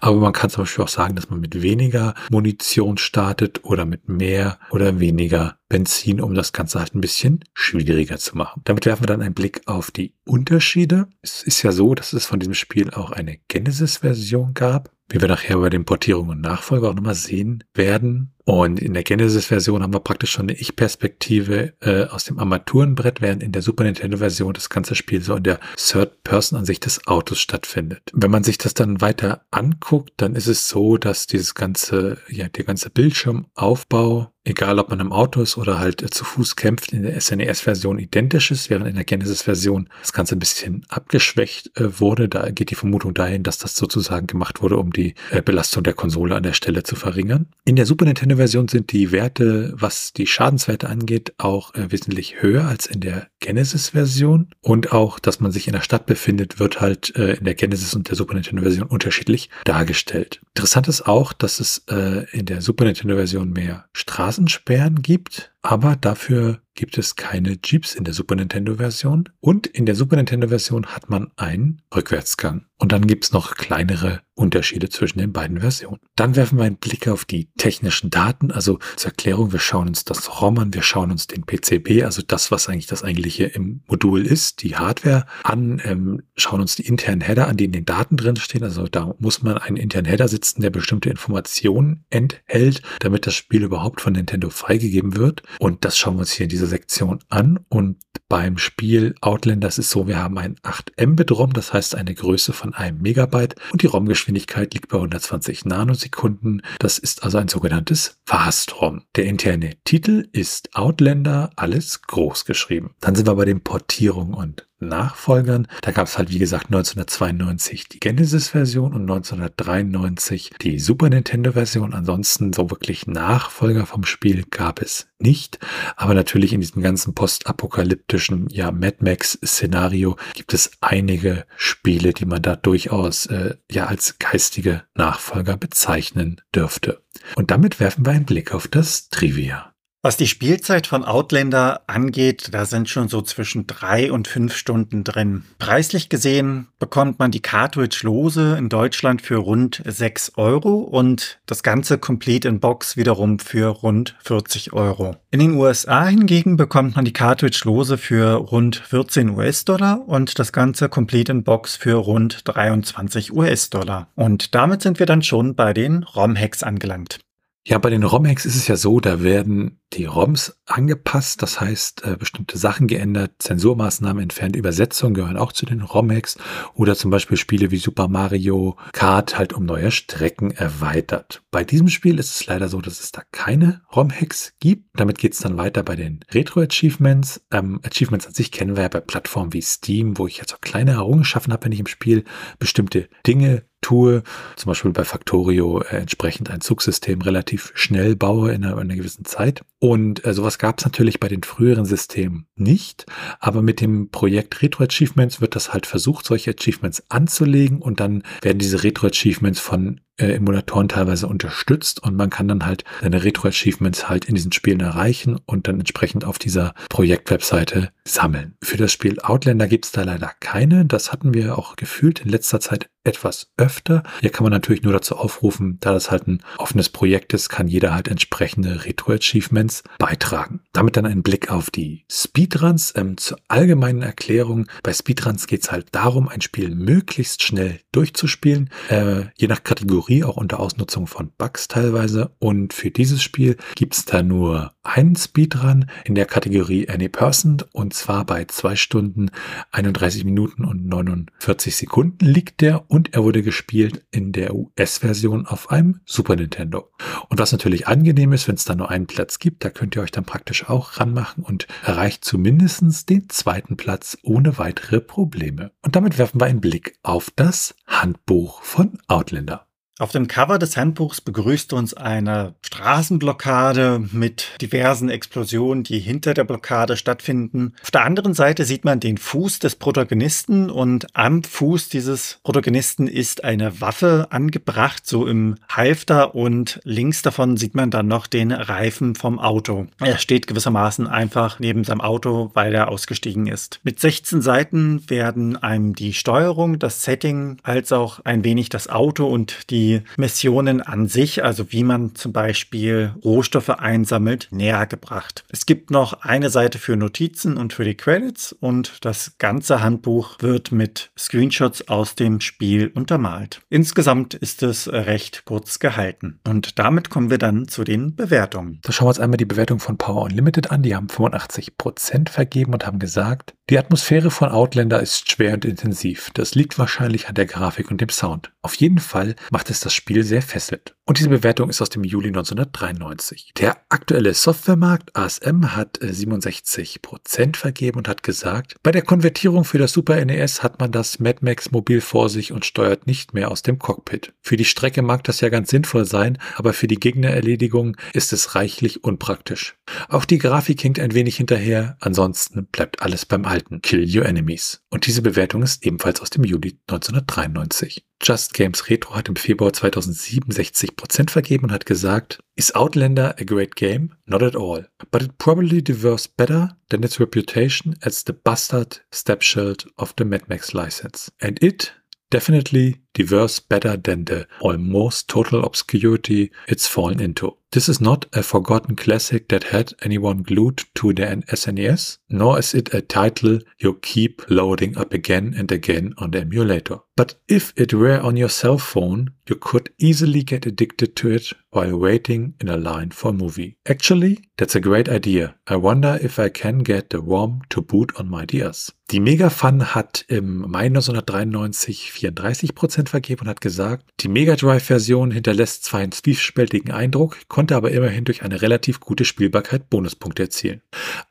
Aber 0.01 0.17
man 0.17 0.33
kann 0.33 0.49
zum 0.49 0.63
Beispiel 0.63 0.83
auch 0.83 0.89
sagen, 0.89 1.15
dass 1.15 1.29
man 1.29 1.39
mit 1.39 1.61
weniger 1.61 2.15
Munition 2.29 2.97
startet 2.97 3.63
oder 3.63 3.85
mit 3.85 4.09
mehr 4.09 4.59
oder 4.71 4.99
weniger 4.99 5.57
Benzin, 5.69 6.19
um 6.19 6.33
das 6.33 6.51
Ganze 6.51 6.79
halt 6.79 6.93
ein 6.93 7.01
bisschen 7.01 7.43
schwieriger 7.53 8.17
zu 8.17 8.37
machen. 8.37 8.61
Damit 8.65 8.85
werfen 8.85 9.03
wir 9.03 9.07
dann 9.07 9.21
einen 9.21 9.33
Blick 9.33 9.61
auf 9.65 9.89
die 9.91 10.15
Unterschiede. 10.25 11.07
Es 11.21 11.43
ist 11.43 11.63
ja 11.63 11.71
so, 11.71 11.95
dass 11.95 12.11
es 12.11 12.25
von 12.25 12.39
diesem 12.39 12.55
Spiel 12.55 12.91
auch 12.91 13.11
eine 13.11 13.37
Genesis-Version 13.47 14.53
gab 14.53 14.91
wie 15.09 15.21
wir 15.21 15.27
nachher 15.27 15.57
bei 15.57 15.69
den 15.69 15.85
Portierungen 15.85 16.31
und 16.31 16.41
Nachfolger 16.41 16.89
auch 16.89 16.95
nochmal 16.95 17.13
sehen 17.13 17.63
werden. 17.73 18.32
Und 18.45 18.79
in 18.79 18.93
der 18.93 19.03
Genesis-Version 19.03 19.81
haben 19.81 19.93
wir 19.93 20.01
praktisch 20.01 20.31
schon 20.31 20.49
eine 20.49 20.57
Ich-Perspektive 20.57 21.73
äh, 21.79 22.05
aus 22.05 22.25
dem 22.25 22.39
Armaturenbrett, 22.39 23.21
während 23.21 23.41
in 23.41 23.53
der 23.53 23.61
Super 23.61 23.83
Nintendo-Version 23.85 24.53
das 24.53 24.69
ganze 24.69 24.95
Spiel 24.95 25.21
so 25.21 25.35
in 25.35 25.43
der 25.43 25.59
Third-Person-Ansicht 25.77 26.85
des 26.85 27.07
Autos 27.07 27.39
stattfindet. 27.39 28.01
Wenn 28.13 28.31
man 28.31 28.43
sich 28.43 28.57
das 28.57 28.73
dann 28.73 28.99
weiter 28.99 29.45
anguckt, 29.51 30.13
dann 30.17 30.35
ist 30.35 30.47
es 30.47 30.67
so, 30.67 30.97
dass 30.97 31.27
dieses 31.27 31.55
ganze, 31.55 32.17
ja, 32.27 32.49
der 32.49 32.65
ganze 32.65 32.89
Bildschirmaufbau 32.89 34.33
egal 34.45 34.79
ob 34.79 34.89
man 34.89 34.99
im 34.99 35.11
Auto 35.11 35.41
ist 35.41 35.57
oder 35.57 35.79
halt 35.79 36.01
äh, 36.01 36.09
zu 36.09 36.25
Fuß 36.25 36.55
kämpft, 36.55 36.93
in 36.93 37.03
der 37.03 37.19
SNES-Version 37.19 37.99
identisch 37.99 38.51
ist, 38.51 38.69
während 38.69 38.87
in 38.87 38.95
der 38.95 39.03
Genesis-Version 39.03 39.89
das 40.01 40.13
Ganze 40.13 40.35
ein 40.35 40.39
bisschen 40.39 40.85
abgeschwächt 40.89 41.77
äh, 41.77 41.99
wurde. 41.99 42.27
Da 42.29 42.49
geht 42.51 42.71
die 42.71 42.75
Vermutung 42.75 43.13
dahin, 43.13 43.43
dass 43.43 43.57
das 43.57 43.75
sozusagen 43.75 44.27
gemacht 44.27 44.61
wurde, 44.61 44.77
um 44.77 44.91
die 44.91 45.15
äh, 45.31 45.41
Belastung 45.41 45.83
der 45.83 45.93
Konsole 45.93 46.35
an 46.35 46.43
der 46.43 46.53
Stelle 46.53 46.83
zu 46.83 46.95
verringern. 46.95 47.47
In 47.65 47.75
der 47.75 47.85
Super 47.85 48.05
Nintendo-Version 48.33 48.67
sind 48.67 48.91
die 48.91 49.11
Werte, 49.11 49.73
was 49.75 50.13
die 50.13 50.27
Schadenswerte 50.27 50.89
angeht, 50.89 51.33
auch 51.37 51.73
äh, 51.75 51.91
wesentlich 51.91 52.41
höher 52.41 52.65
als 52.65 52.85
in 52.85 52.99
der 52.99 53.27
Genesis-Version. 53.39 54.49
Und 54.61 54.91
auch, 54.91 55.19
dass 55.19 55.39
man 55.39 55.51
sich 55.51 55.67
in 55.67 55.73
der 55.73 55.81
Stadt 55.81 56.05
befindet, 56.05 56.59
wird 56.59 56.81
halt 56.81 57.15
äh, 57.15 57.33
in 57.33 57.45
der 57.45 57.55
Genesis 57.55 57.93
und 57.93 58.09
der 58.09 58.15
Super 58.15 58.33
Nintendo-Version 58.33 58.87
unterschiedlich 58.87 59.49
dargestellt. 59.65 60.41
Interessant 60.55 60.87
ist 60.87 61.05
auch, 61.05 61.33
dass 61.33 61.59
es 61.59 61.83
äh, 61.89 62.25
in 62.31 62.45
der 62.45 62.61
Super 62.61 62.85
Nintendo-Version 62.85 63.51
mehr 63.51 63.85
Straßen 63.93 64.33
Straßensperren 64.43 65.01
gibt, 65.01 65.53
aber 65.61 65.95
dafür 65.95 66.59
gibt 66.75 66.97
es 66.97 67.15
keine 67.15 67.57
Jeeps 67.63 67.95
in 67.95 68.03
der 68.03 68.13
Super 68.13 68.35
Nintendo-Version. 68.35 69.29
Und 69.39 69.67
in 69.67 69.85
der 69.85 69.95
Super 69.95 70.15
Nintendo-Version 70.15 70.87
hat 70.87 71.09
man 71.09 71.31
einen 71.35 71.81
Rückwärtsgang. 71.93 72.65
Und 72.77 72.91
dann 72.91 73.07
gibt 73.07 73.23
es 73.23 73.31
noch 73.31 73.55
kleinere 73.55 74.21
Unterschiede 74.35 74.89
zwischen 74.89 75.19
den 75.19 75.31
beiden 75.31 75.61
Versionen. 75.61 75.99
Dann 76.15 76.35
werfen 76.35 76.57
wir 76.57 76.65
einen 76.65 76.77
Blick 76.77 77.07
auf 77.07 77.23
die 77.23 77.49
technischen 77.55 78.09
Daten. 78.09 78.51
Also 78.51 78.79
zur 78.95 79.11
Erklärung, 79.11 79.51
wir 79.51 79.59
schauen 79.59 79.87
uns 79.87 80.05
das 80.05 80.41
ROM 80.41 80.57
an, 80.57 80.73
wir 80.73 80.81
schauen 80.81 81.11
uns 81.11 81.27
den 81.27 81.45
PCB, 81.45 82.03
also 82.03 82.21
das, 82.25 82.51
was 82.51 82.67
eigentlich 82.67 82.87
das 82.87 83.03
eigentliche 83.03 83.45
im 83.45 83.83
Modul 83.87 84.25
ist, 84.25 84.63
die 84.63 84.75
Hardware 84.75 85.25
an, 85.43 85.81
ähm, 85.85 86.23
schauen 86.35 86.61
uns 86.61 86.75
die 86.75 86.85
internen 86.85 87.21
Header 87.21 87.47
an, 87.47 87.57
die 87.57 87.65
in 87.65 87.71
den 87.71 87.85
Daten 87.85 88.17
drin 88.17 88.35
stehen. 88.35 88.63
Also 88.63 88.87
da 88.87 89.13
muss 89.19 89.43
man 89.43 89.57
einen 89.57 89.77
internen 89.77 90.07
Header 90.07 90.27
sitzen, 90.27 90.61
der 90.61 90.71
bestimmte 90.71 91.09
Informationen 91.09 92.05
enthält, 92.09 92.81
damit 92.99 93.27
das 93.27 93.35
Spiel 93.35 93.63
überhaupt 93.63 94.01
von 94.01 94.13
Nintendo 94.13 94.49
freigegeben 94.49 95.15
wird. 95.15 95.43
Und 95.59 95.85
das 95.85 95.97
schauen 95.97 96.15
wir 96.15 96.21
uns 96.21 96.33
hier 96.33 96.45
in 96.45 96.49
dieser 96.49 96.62
Sektion 96.65 97.19
an. 97.29 97.59
Und 97.69 97.97
beim 98.29 98.57
Spiel 98.57 99.15
Outlanders 99.21 99.77
ist 99.77 99.89
so, 99.89 100.07
wir 100.07 100.17
haben 100.17 100.37
ein 100.37 100.55
8 100.63 100.93
Mbit 100.99 101.31
ROM, 101.31 101.53
das 101.53 101.73
heißt 101.73 101.95
eine 101.95 102.15
Größe 102.15 102.53
von 102.53 102.73
einem 102.73 103.01
Megabyte 103.01 103.55
und 103.71 103.81
die 103.81 103.87
ROM-Geschwindigkeit 103.87 104.73
liegt 104.73 104.89
bei 104.89 104.97
120 104.97 105.65
Nanosekunden. 105.65 106.63
Das 106.79 106.97
ist 106.97 107.23
also 107.23 107.37
ein 107.37 107.47
sogenanntes 107.47 108.17
Fast 108.25 108.81
ROM. 108.81 109.03
Der 109.15 109.25
interne 109.25 109.71
Titel 109.83 110.27
ist 110.31 110.75
Outlander, 110.75 111.51
alles 111.55 112.01
groß 112.01 112.45
geschrieben. 112.45 112.95
Dann 113.01 113.15
sind 113.15 113.27
wir 113.27 113.35
bei 113.35 113.45
den 113.45 113.61
Portierungen 113.61 114.33
und 114.33 114.67
Nachfolgern. 114.83 115.67
Da 115.81 115.91
gab 115.91 116.07
es 116.07 116.17
halt, 116.17 116.29
wie 116.29 116.39
gesagt, 116.39 116.65
1992 116.65 117.87
die 117.89 117.99
Genesis-Version 117.99 118.93
und 118.93 119.01
1993 119.01 120.51
die 120.61 120.79
Super 120.79 121.09
Nintendo-Version. 121.09 121.93
Ansonsten 121.93 122.53
so 122.53 122.69
wirklich 122.69 123.07
Nachfolger 123.07 123.85
vom 123.85 124.05
Spiel 124.05 124.43
gab 124.49 124.81
es 124.81 125.07
nicht. 125.19 125.59
Aber 125.95 126.13
natürlich 126.13 126.53
in 126.53 126.61
diesem 126.61 126.81
ganzen 126.81 127.15
postapokalyptischen, 127.15 128.47
ja, 128.49 128.71
Mad 128.71 128.97
Max-Szenario 128.99 130.17
gibt 130.33 130.53
es 130.53 130.71
einige 130.81 131.45
Spiele, 131.57 132.13
die 132.13 132.25
man 132.25 132.41
da 132.41 132.55
durchaus, 132.55 133.25
äh, 133.27 133.55
ja, 133.71 133.85
als 133.85 134.19
geistige 134.19 134.83
Nachfolger 134.95 135.57
bezeichnen 135.57 136.41
dürfte. 136.53 137.01
Und 137.35 137.51
damit 137.51 137.79
werfen 137.79 138.05
wir 138.05 138.13
einen 138.13 138.25
Blick 138.25 138.53
auf 138.53 138.67
das 138.67 139.09
Trivia. 139.09 139.72
Was 140.05 140.17
die 140.17 140.27
Spielzeit 140.27 140.85
von 140.85 141.05
Outlander 141.05 141.83
angeht, 141.87 142.49
da 142.51 142.65
sind 142.65 142.89
schon 142.89 143.07
so 143.07 143.21
zwischen 143.21 143.67
drei 143.67 144.11
und 144.11 144.27
fünf 144.27 144.53
Stunden 144.53 145.05
drin. 145.05 145.45
Preislich 145.59 146.09
gesehen 146.09 146.67
bekommt 146.77 147.19
man 147.19 147.31
die 147.31 147.39
Cartridge 147.39 148.01
lose 148.03 148.57
in 148.57 148.67
Deutschland 148.67 149.21
für 149.21 149.37
rund 149.37 149.81
sechs 149.85 150.33
Euro 150.35 150.79
und 150.79 151.39
das 151.45 151.63
ganze 151.63 151.99
Complete 151.99 152.49
in 152.49 152.59
Box 152.59 152.97
wiederum 152.97 153.39
für 153.39 153.67
rund 153.67 154.17
40 154.23 154.73
Euro. 154.73 155.15
In 155.31 155.39
den 155.39 155.53
USA 155.53 156.05
hingegen 156.05 156.57
bekommt 156.57 156.97
man 156.97 157.05
die 157.05 157.13
Cartridge 157.13 157.61
lose 157.63 157.97
für 157.97 158.33
rund 158.33 158.75
14 158.75 159.29
US-Dollar 159.29 160.05
und 160.05 160.37
das 160.37 160.51
ganze 160.51 160.89
Complete 160.89 161.31
in 161.31 161.45
Box 161.45 161.77
für 161.77 161.95
rund 161.95 162.41
23 162.43 163.31
US-Dollar. 163.31 164.09
Und 164.15 164.53
damit 164.53 164.81
sind 164.81 164.99
wir 164.99 165.05
dann 165.05 165.21
schon 165.21 165.55
bei 165.55 165.73
den 165.73 166.03
ROM-Hacks 166.03 166.61
angelangt. 166.61 167.21
Ja, 167.65 167.77
bei 167.77 167.89
den 167.89 168.03
ROM-Hacks 168.03 168.45
ist 168.45 168.57
es 168.57 168.67
ja 168.67 168.75
so, 168.75 168.99
da 168.99 169.23
werden 169.23 169.79
die 169.93 170.05
ROMs 170.05 170.59
angepasst, 170.65 171.41
das 171.41 171.61
heißt 171.61 172.03
äh, 172.05 172.15
bestimmte 172.17 172.57
Sachen 172.57 172.87
geändert, 172.87 173.31
Zensurmaßnahmen 173.39 174.23
entfernt, 174.23 174.55
Übersetzungen 174.55 175.13
gehören 175.13 175.37
auch 175.37 175.51
zu 175.51 175.65
den 175.65 175.81
ROM-Hacks 175.81 176.37
oder 176.73 176.95
zum 176.95 177.11
Beispiel 177.11 177.37
Spiele 177.37 177.71
wie 177.71 177.77
Super 177.77 178.07
Mario 178.07 178.77
Kart 178.91 179.37
halt 179.37 179.53
um 179.53 179.65
neue 179.65 179.91
Strecken 179.91 180.51
erweitert. 180.51 181.43
Bei 181.51 181.63
diesem 181.63 181.87
Spiel 181.89 182.19
ist 182.19 182.33
es 182.35 182.45
leider 182.45 182.69
so, 182.69 182.81
dass 182.81 182.99
es 182.99 183.11
da 183.11 183.21
keine 183.31 183.81
ROM-Hacks 183.95 184.53
gibt. 184.59 184.89
Damit 184.99 185.17
geht 185.17 185.33
es 185.33 185.39
dann 185.39 185.57
weiter 185.57 185.83
bei 185.83 185.95
den 185.95 186.21
Retro-Achievements. 186.31 187.45
Ähm, 187.51 187.79
Achievements 187.83 188.27
an 188.27 188.33
sich 188.33 188.51
kennen 188.51 188.75
wir 188.75 188.83
ja 188.83 188.89
bei 188.89 189.01
Plattformen 189.01 189.53
wie 189.53 189.61
Steam, 189.61 190.17
wo 190.17 190.27
ich 190.27 190.37
jetzt 190.37 190.53
auch 190.53 190.61
kleine 190.61 190.91
Errungenschaften 190.91 191.53
habe, 191.53 191.65
wenn 191.65 191.71
ich 191.71 191.79
im 191.79 191.87
Spiel 191.87 192.23
bestimmte 192.59 193.09
Dinge 193.27 193.63
tue, 193.83 194.23
zum 194.55 194.69
Beispiel 194.69 194.91
bei 194.91 195.03
Factorio 195.03 195.81
äh, 195.81 195.97
entsprechend 195.97 196.49
ein 196.49 196.61
Zugsystem 196.61 197.21
relativ 197.21 197.71
schnell 197.75 198.15
baue 198.15 198.51
in 198.51 198.63
einer, 198.63 198.73
in 198.73 198.79
einer 198.79 198.95
gewissen 198.95 199.25
Zeit. 199.25 199.63
Und 199.83 200.25
äh, 200.25 200.33
sowas 200.33 200.59
gab 200.59 200.79
es 200.79 200.85
natürlich 200.85 201.19
bei 201.19 201.27
den 201.27 201.43
früheren 201.43 201.83
Systemen 201.83 202.47
nicht. 202.55 203.05
Aber 203.41 203.61
mit 203.61 203.81
dem 203.81 204.11
Projekt 204.11 204.61
Retro 204.61 204.85
Achievements 204.85 205.41
wird 205.41 205.57
das 205.57 205.73
halt 205.73 205.87
versucht, 205.87 206.25
solche 206.25 206.51
Achievements 206.57 207.03
anzulegen 207.09 207.81
und 207.81 207.99
dann 207.99 208.23
werden 208.41 208.59
diese 208.59 208.85
Retro 208.85 209.07
Achievements 209.07 209.59
von 209.59 209.99
äh, 210.17 210.33
Emulatoren 210.33 210.89
teilweise 210.89 211.27
unterstützt 211.27 212.03
und 212.03 212.15
man 212.15 212.29
kann 212.29 212.47
dann 212.47 212.65
halt 212.65 212.83
seine 213.01 213.23
Retro-Achievements 213.23 214.09
halt 214.09 214.25
in 214.25 214.35
diesen 214.35 214.51
Spielen 214.51 214.79
erreichen 214.79 215.39
und 215.45 215.67
dann 215.67 215.79
entsprechend 215.79 216.25
auf 216.25 216.39
dieser 216.39 216.73
Projektwebseite 216.89 217.89
sammeln. 218.05 218.55
Für 218.61 218.77
das 218.77 218.91
Spiel 218.91 219.19
Outlander 219.21 219.67
gibt 219.67 219.85
es 219.85 219.91
da 219.91 220.03
leider 220.03 220.31
keine. 220.39 220.85
Das 220.85 221.11
hatten 221.11 221.33
wir 221.33 221.57
auch 221.57 221.75
gefühlt 221.75 222.21
in 222.21 222.29
letzter 222.29 222.59
Zeit 222.59 222.89
etwas 223.03 223.51
öfter. 223.57 224.03
Hier 224.21 224.29
kann 224.29 224.43
man 224.43 224.51
natürlich 224.51 224.83
nur 224.83 224.93
dazu 224.93 225.17
aufrufen, 225.17 225.77
da 225.81 225.93
das 225.93 226.09
halt 226.09 226.27
ein 226.27 226.43
offenes 226.57 226.89
Projekt 226.89 227.33
ist, 227.33 227.49
kann 227.49 227.67
jeder 227.67 227.93
halt 227.93 228.07
entsprechende 228.07 228.85
Retro-Achievements 228.85 229.83
beitragen. 229.99 230.61
Damit 230.71 230.95
dann 230.95 231.05
ein 231.05 231.23
Blick 231.23 231.51
auf 231.51 231.69
die 231.69 232.05
Speedruns. 232.09 232.93
Ähm, 232.95 233.17
zur 233.17 233.37
allgemeinen 233.47 234.01
Erklärung, 234.01 234.67
bei 234.83 234.93
Speedruns 234.93 235.47
geht 235.47 235.63
es 235.63 235.71
halt 235.71 235.87
darum, 235.91 236.29
ein 236.29 236.41
Spiel 236.41 236.73
möglichst 236.73 237.43
schnell 237.43 237.79
durchzuspielen, 237.91 238.69
äh, 238.89 239.25
je 239.35 239.47
nach 239.47 239.63
Kategorie, 239.63 240.02
auch 240.23 240.37
unter 240.37 240.59
Ausnutzung 240.59 241.07
von 241.07 241.31
Bugs 241.37 241.67
teilweise. 241.67 242.31
Und 242.39 242.73
für 242.73 242.91
dieses 242.91 243.21
Spiel 243.21 243.57
gibt 243.75 243.95
es 243.95 244.05
da 244.05 244.21
nur 244.21 244.73
einen 244.83 245.15
Speedrun 245.15 245.85
in 246.03 246.15
der 246.15 246.25
Kategorie 246.25 246.89
Any 246.89 247.09
Person 247.09 247.63
und 247.71 247.93
zwar 247.93 248.25
bei 248.25 248.45
zwei 248.45 248.75
Stunden 248.75 249.31
31 249.71 250.25
Minuten 250.25 250.65
und 250.65 250.85
49 250.85 251.75
Sekunden 251.75 252.25
liegt 252.25 252.61
der 252.61 252.89
und 252.89 253.13
er 253.13 253.23
wurde 253.23 253.43
gespielt 253.43 254.05
in 254.11 254.31
der 254.33 254.53
US-Version 254.53 255.45
auf 255.45 255.71
einem 255.71 256.01
Super 256.05 256.35
Nintendo. 256.35 256.91
Und 257.29 257.39
was 257.39 257.51
natürlich 257.51 257.87
angenehm 257.87 258.33
ist, 258.33 258.47
wenn 258.47 258.55
es 258.55 258.65
da 258.65 258.75
nur 258.75 258.89
einen 258.89 259.07
Platz 259.07 259.39
gibt, 259.39 259.63
da 259.63 259.69
könnt 259.69 259.95
ihr 259.95 260.01
euch 260.01 260.11
dann 260.11 260.25
praktisch 260.25 260.69
auch 260.69 260.99
ranmachen 260.99 261.43
und 261.43 261.67
erreicht 261.85 262.25
zumindest 262.25 263.09
den 263.09 263.29
zweiten 263.29 263.77
Platz 263.77 264.17
ohne 264.23 264.57
weitere 264.57 264.99
Probleme. 264.99 265.71
Und 265.81 265.95
damit 265.95 266.17
werfen 266.17 266.41
wir 266.41 266.45
einen 266.45 266.61
Blick 266.61 266.97
auf 267.03 267.31
das 267.35 267.75
Handbuch 267.87 268.61
von 268.63 268.99
Outlander. 269.07 269.67
Auf 269.99 270.11
dem 270.11 270.27
Cover 270.27 270.57
des 270.57 270.75
Handbuchs 270.75 271.21
begrüßt 271.21 271.71
uns 271.71 271.93
eine 271.93 272.55
Straßenblockade 272.65 274.03
mit 274.11 274.47
diversen 274.59 275.07
Explosionen, 275.07 275.83
die 275.83 275.99
hinter 275.99 276.33
der 276.33 276.45
Blockade 276.45 276.97
stattfinden. 276.97 277.73
Auf 277.83 277.91
der 277.91 278.03
anderen 278.03 278.33
Seite 278.33 278.65
sieht 278.65 278.85
man 278.85 278.99
den 278.99 279.19
Fuß 279.19 279.59
des 279.59 279.75
Protagonisten 279.75 280.71
und 280.71 281.15
am 281.15 281.43
Fuß 281.43 281.89
dieses 281.89 282.39
Protagonisten 282.43 283.05
ist 283.05 283.43
eine 283.43 283.81
Waffe 283.81 284.29
angebracht, 284.31 285.05
so 285.05 285.27
im 285.27 285.57
Halfter 285.69 286.33
und 286.33 286.79
links 286.83 287.21
davon 287.21 287.55
sieht 287.55 287.75
man 287.75 287.91
dann 287.91 288.07
noch 288.07 288.25
den 288.25 288.51
Reifen 288.51 289.13
vom 289.13 289.37
Auto. 289.37 289.85
Er 289.99 290.17
steht 290.17 290.47
gewissermaßen 290.47 291.05
einfach 291.05 291.59
neben 291.59 291.83
seinem 291.83 292.01
Auto, 292.01 292.49
weil 292.55 292.73
er 292.73 292.87
ausgestiegen 292.87 293.45
ist. 293.45 293.79
Mit 293.83 293.99
16 293.99 294.41
Seiten 294.41 295.07
werden 295.07 295.55
einem 295.55 295.93
die 295.93 296.13
Steuerung, 296.13 296.79
das 296.79 297.03
Setting 297.03 297.57
als 297.61 297.91
auch 297.91 298.21
ein 298.23 298.43
wenig 298.43 298.69
das 298.69 298.89
Auto 298.89 299.27
und 299.27 299.69
die 299.69 299.82
Missionen 300.17 300.81
an 300.81 301.07
sich, 301.07 301.43
also 301.43 301.71
wie 301.71 301.83
man 301.83 302.15
zum 302.15 302.33
Beispiel 302.33 303.13
Rohstoffe 303.23 303.69
einsammelt, 303.69 304.47
näher 304.51 304.85
gebracht. 304.85 305.43
Es 305.49 305.65
gibt 305.65 305.91
noch 305.91 306.21
eine 306.21 306.49
Seite 306.49 306.79
für 306.79 306.95
Notizen 306.95 307.57
und 307.57 307.73
für 307.73 307.83
die 307.83 307.95
Credits 307.95 308.53
und 308.53 308.97
das 309.01 309.37
ganze 309.37 309.81
Handbuch 309.81 310.37
wird 310.39 310.71
mit 310.71 311.11
Screenshots 311.17 311.87
aus 311.87 312.15
dem 312.15 312.39
Spiel 312.39 312.91
untermalt. 312.93 313.61
Insgesamt 313.69 314.33
ist 314.33 314.63
es 314.63 314.87
recht 314.91 315.43
kurz 315.45 315.79
gehalten. 315.79 316.39
Und 316.47 316.79
damit 316.79 317.09
kommen 317.09 317.29
wir 317.29 317.37
dann 317.37 317.67
zu 317.67 317.83
den 317.83 318.15
Bewertungen. 318.15 318.79
Da 318.83 318.91
schauen 318.91 319.05
wir 319.05 319.09
uns 319.09 319.19
einmal 319.19 319.37
die 319.37 319.45
Bewertung 319.45 319.79
von 319.79 319.97
Power 319.97 320.23
Unlimited 320.23 320.71
an. 320.71 320.83
Die 320.83 320.95
haben 320.95 321.07
85% 321.07 322.29
vergeben 322.29 322.73
und 322.73 322.85
haben 322.85 322.99
gesagt, 322.99 323.53
die 323.69 323.77
Atmosphäre 323.77 324.29
von 324.29 324.49
Outlander 324.49 324.99
ist 324.99 325.31
schwer 325.31 325.53
und 325.53 325.63
intensiv. 325.63 326.31
Das 326.33 326.53
liegt 326.53 326.77
wahrscheinlich 326.77 327.29
an 327.29 327.35
der 327.35 327.45
Grafik 327.45 327.91
und 327.91 328.01
dem 328.01 328.09
Sound. 328.09 328.51
Auf 328.61 328.75
jeden 328.75 328.99
Fall 328.99 329.35
macht 329.51 329.69
es 329.69 329.79
das 329.79 329.93
Spiel 329.93 330.23
sehr 330.23 330.41
fesselnd. 330.41 330.95
Und 331.05 331.19
diese 331.19 331.29
Bewertung 331.29 331.69
ist 331.69 331.81
aus 331.81 331.89
dem 331.89 332.05
Juli 332.05 332.29
1993. 332.29 333.51
Der 333.57 333.75
aktuelle 333.89 334.33
Softwaremarkt 334.33 335.13
ASM 335.17 335.75
hat 335.75 335.99
67% 335.99 337.55
äh, 337.55 337.57
vergeben 337.57 337.97
und 337.97 338.07
hat 338.07 338.23
gesagt, 338.23 338.77
bei 338.83 338.93
der 338.93 339.01
Konvertierung 339.01 339.65
für 339.65 339.77
das 339.77 339.91
Super 339.91 340.23
NES 340.23 340.63
hat 340.63 340.79
man 340.79 340.93
das 340.93 341.19
Mad 341.19 341.39
Max 341.41 341.71
Mobil 341.71 341.99
vor 341.99 342.29
sich 342.29 342.53
und 342.53 342.63
steuert 342.63 343.05
nicht 343.05 343.33
mehr 343.33 343.51
aus 343.51 343.63
dem 343.63 343.79
Cockpit. 343.79 344.33
Für 344.39 344.55
die 344.55 344.63
Strecke 344.63 345.01
mag 345.01 345.25
das 345.25 345.41
ja 345.41 345.49
ganz 345.49 345.71
sinnvoll 345.71 346.05
sein, 346.05 346.37
aber 346.55 346.71
für 346.71 346.87
die 346.87 346.99
Gegnererledigung 346.99 347.97
ist 348.13 348.31
es 348.31 348.55
reichlich 348.55 349.03
unpraktisch. 349.03 349.75
Auch 350.07 350.23
die 350.23 350.37
Grafik 350.37 350.79
hinkt 350.79 350.99
ein 350.99 351.13
wenig 351.13 351.35
hinterher, 351.35 351.97
ansonsten 351.99 352.65
bleibt 352.67 353.01
alles 353.01 353.25
beim 353.25 353.43
alten 353.43 353.81
Kill 353.81 354.05
Your 354.07 354.25
Enemies. 354.25 354.81
Und 354.89 355.05
diese 355.05 355.21
Bewertung 355.21 355.63
ist 355.63 355.85
ebenfalls 355.85 356.21
aus 356.21 356.29
dem 356.29 356.45
Juli 356.45 356.79
1993. 356.87 358.05
Just 358.23 358.53
Games 358.53 358.89
Retro 358.89 359.15
hat 359.15 359.27
im 359.27 359.35
Februar 359.35 359.73
2007 359.73 360.49
60% 360.49 361.29
vergeben 361.29 361.65
und 361.65 361.71
hat 361.73 361.85
gesagt, 361.85 362.39
Is 362.55 362.73
Outlander 362.73 363.35
a 363.37 363.43
great 363.43 363.75
game? 363.75 364.15
Not 364.25 364.41
at 364.41 364.55
all. 364.55 364.87
But 365.11 365.23
it 365.23 365.37
probably 365.37 365.83
deserves 365.83 366.29
better 366.29 366.77
than 366.89 367.03
its 367.03 367.19
reputation 367.19 367.97
as 367.99 368.23
the 368.23 368.31
bastard 368.31 369.01
stepchild 369.11 369.91
of 369.97 370.13
the 370.17 370.23
Mad 370.23 370.47
Max 370.47 370.73
license. 370.73 371.33
And 371.41 371.61
it 371.61 371.91
definitely 372.29 373.02
deserves 373.13 373.59
better 373.59 373.95
than 373.97 374.25
the 374.25 374.47
almost 374.61 375.27
total 375.27 375.63
obscurity 375.63 376.51
it's 376.67 376.87
fallen 376.87 377.19
into. 377.19 377.55
This 377.73 377.89
is 377.89 377.99
not 377.99 378.27
a 378.33 378.43
forgotten 378.43 378.95
classic 378.95 379.49
that 379.49 379.63
had 379.63 379.93
anyone 380.03 380.43
glued 380.43 380.83
to 380.93 381.11
the 381.11 381.23
SNES, 381.23 382.19
nor 382.29 382.59
is 382.59 382.75
it 382.75 382.93
a 382.93 383.01
title 383.01 383.57
you 383.79 383.95
keep 383.95 384.43
loading 384.47 384.95
up 384.95 385.11
again 385.11 385.55
and 385.57 385.71
again 385.71 386.13
on 386.19 386.29
the 386.29 386.41
emulator. 386.41 386.99
But 387.15 387.33
if 387.47 387.73
it 387.75 387.91
were 387.91 388.19
on 388.19 388.37
your 388.37 388.49
cell 388.49 388.77
phone, 388.77 389.31
you 389.47 389.55
could 389.55 389.89
easily 389.97 390.43
get 390.43 390.67
addicted 390.67 391.15
to 391.15 391.31
it 391.31 391.51
while 391.71 391.97
waiting 391.97 392.53
in 392.61 392.69
a 392.69 392.77
line 392.77 393.09
for 393.09 393.29
a 393.29 393.33
movie. 393.33 393.77
Actually, 393.87 394.39
that's 394.57 394.75
a 394.75 394.79
great 394.79 395.09
idea. 395.09 395.55
I 395.65 395.75
wonder 395.75 396.19
if 396.21 396.37
I 396.37 396.49
can 396.49 396.79
get 396.79 397.09
the 397.09 397.21
ROM 397.21 397.61
to 397.69 397.81
boot 397.81 398.11
on 398.19 398.29
my 398.29 398.45
DS. 398.45 398.91
Die 399.09 399.19
Megafun 399.19 399.93
hat 399.93 400.25
im 400.27 400.69
Mai 400.69 400.85
1993 400.85 402.11
34% 402.11 403.02
vergeben 403.07 403.41
und 403.41 403.47
hat 403.47 403.61
gesagt, 403.61 404.05
die 404.19 404.27
Mega 404.27 404.55
Drive-Version 404.55 405.31
hinterlässt 405.31 405.83
zwar 405.85 405.99
einen 405.99 406.11
zwiespältigen 406.11 406.91
Eindruck, 406.91 407.37
konnte 407.47 407.75
aber 407.75 407.91
immerhin 407.91 408.25
durch 408.25 408.43
eine 408.43 408.61
relativ 408.61 408.99
gute 408.99 409.25
Spielbarkeit 409.25 409.89
Bonuspunkte 409.89 410.43
erzielen. 410.43 410.81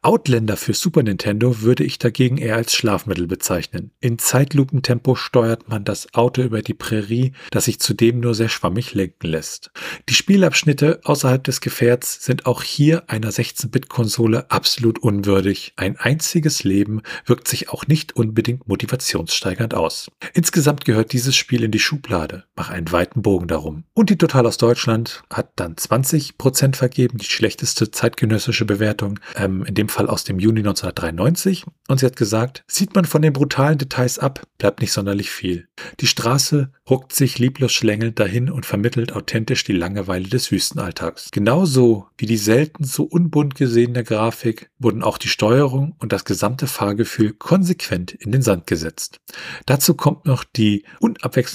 Outlander 0.03 0.57
für 0.57 0.75
Super 0.75 1.03
Nintendo 1.03 1.63
würde 1.63 1.85
ich 1.85 1.99
dagegen 1.99 2.39
eher 2.39 2.57
als 2.57 2.75
Schlafmittel 2.75 3.27
bezeichnen. 3.27 3.91
In 4.01 4.19
Zeitlupentempo 4.19 5.15
steuert 5.15 5.69
man 5.69 5.85
das 5.85 6.13
Auto 6.15 6.43
über 6.43 6.63
die 6.63 6.75
Prärie, 6.75 7.33
das 7.51 7.67
sich 7.67 7.81
zudem 7.81 8.21
nur 8.21 8.35
sehr 8.35 8.49
schwammig 8.49 8.95
lenken 8.95 9.29
lässt. 9.29 9.71
Die 10.09 10.15
Spielabschnitte 10.15 11.01
außerhalb 11.05 11.43
des 11.45 11.61
Gefährts 11.61 12.25
sind 12.25 12.47
auch 12.47 12.63
hier 12.63 13.09
einer 13.09 13.31
16-Bit-Konsole 13.31 14.51
absolut 14.51 14.99
unwürdig. 14.99 15.73
Ein 15.77 15.97
einziges 15.97 16.65
Leben 16.65 17.03
wirkt 17.27 17.49
sich 17.49 17.71
auch 17.71 17.87
nicht 17.87 18.17
unbedingt 18.17 18.69
motivationssteigernd 18.69 19.75
aus. 19.75 20.11
Insgesamt 20.35 20.85
gehört 20.85 21.13
dieses 21.13 21.37
Spiel 21.37 21.62
in 21.63 21.71
die 21.71 21.79
Schublade. 21.79 22.45
Mach 22.57 22.71
einen 22.71 22.91
weiten 22.93 23.23
Bogen 23.23 23.49
darum. 23.49 23.85
Und 23.95 24.11
die 24.11 24.19
Total 24.19 24.47
aus 24.47 24.57
Deutschland 24.57 25.23
hat 25.31 25.53
dann 25.57 25.77
20 25.77 26.39
Prozent 26.39 26.77
vergeben, 26.77 27.19
die 27.19 27.27
schlechteste 27.27 27.91
zeitgenössische 27.91 28.65
Bewertung, 28.65 29.21
ähm, 29.37 29.65
in 29.65 29.75
dem 29.75 29.89
Fall 29.89 30.09
aus 30.09 30.25
dem 30.25 30.39
Juni 30.39 30.61
1993. 30.61 31.65
Und 31.89 32.01
sie 32.01 32.07
hat 32.07 32.17
gesagt, 32.17 32.65
sieht 32.67 32.95
man 32.95 33.05
von 33.05 33.23
den 33.23 33.33
brutalen 33.33 33.79
Details 33.79 34.19
ab, 34.19 34.43
bleibt 34.59 34.81
nicht 34.81 34.93
sonderlich 34.93 35.31
viel. 35.31 35.69
Die 36.01 36.07
Straße 36.07 36.73
ruckt 36.89 37.15
sich 37.15 37.39
lieblos 37.39 37.73
schlängelnd 37.73 38.19
dahin 38.19 38.51
und 38.51 38.67
vermittelt 38.67 39.13
authentisch 39.13 39.65
die 39.65 39.73
Langeweile 39.73 40.29
des 40.29 40.51
Wüstenalltags. 40.51 41.31
Genauso 41.31 42.07
wie 42.17 42.27
die 42.27 42.37
selten 42.37 42.85
so 42.85 43.05
unbunt 43.05 43.55
gesehene 43.55 44.05
Grafik 44.05 44.71
wurden 44.79 45.03
auch 45.03 45.19
die 45.19 45.29
Steuerung 45.29 45.95
und 45.99 46.13
das 46.13 46.25
gesamte 46.25 46.67
Fahrgefühl 46.67 47.33
konsequent 47.33 48.13
in 48.13 48.33
den 48.33 48.43
Sand 48.43 48.67
gesetzt. 48.67 49.21
Dazu 49.67 49.95
kommt 49.95 50.27
noch 50.27 50.45
die 50.45 50.85
unabwechslungsreiche 51.01 51.52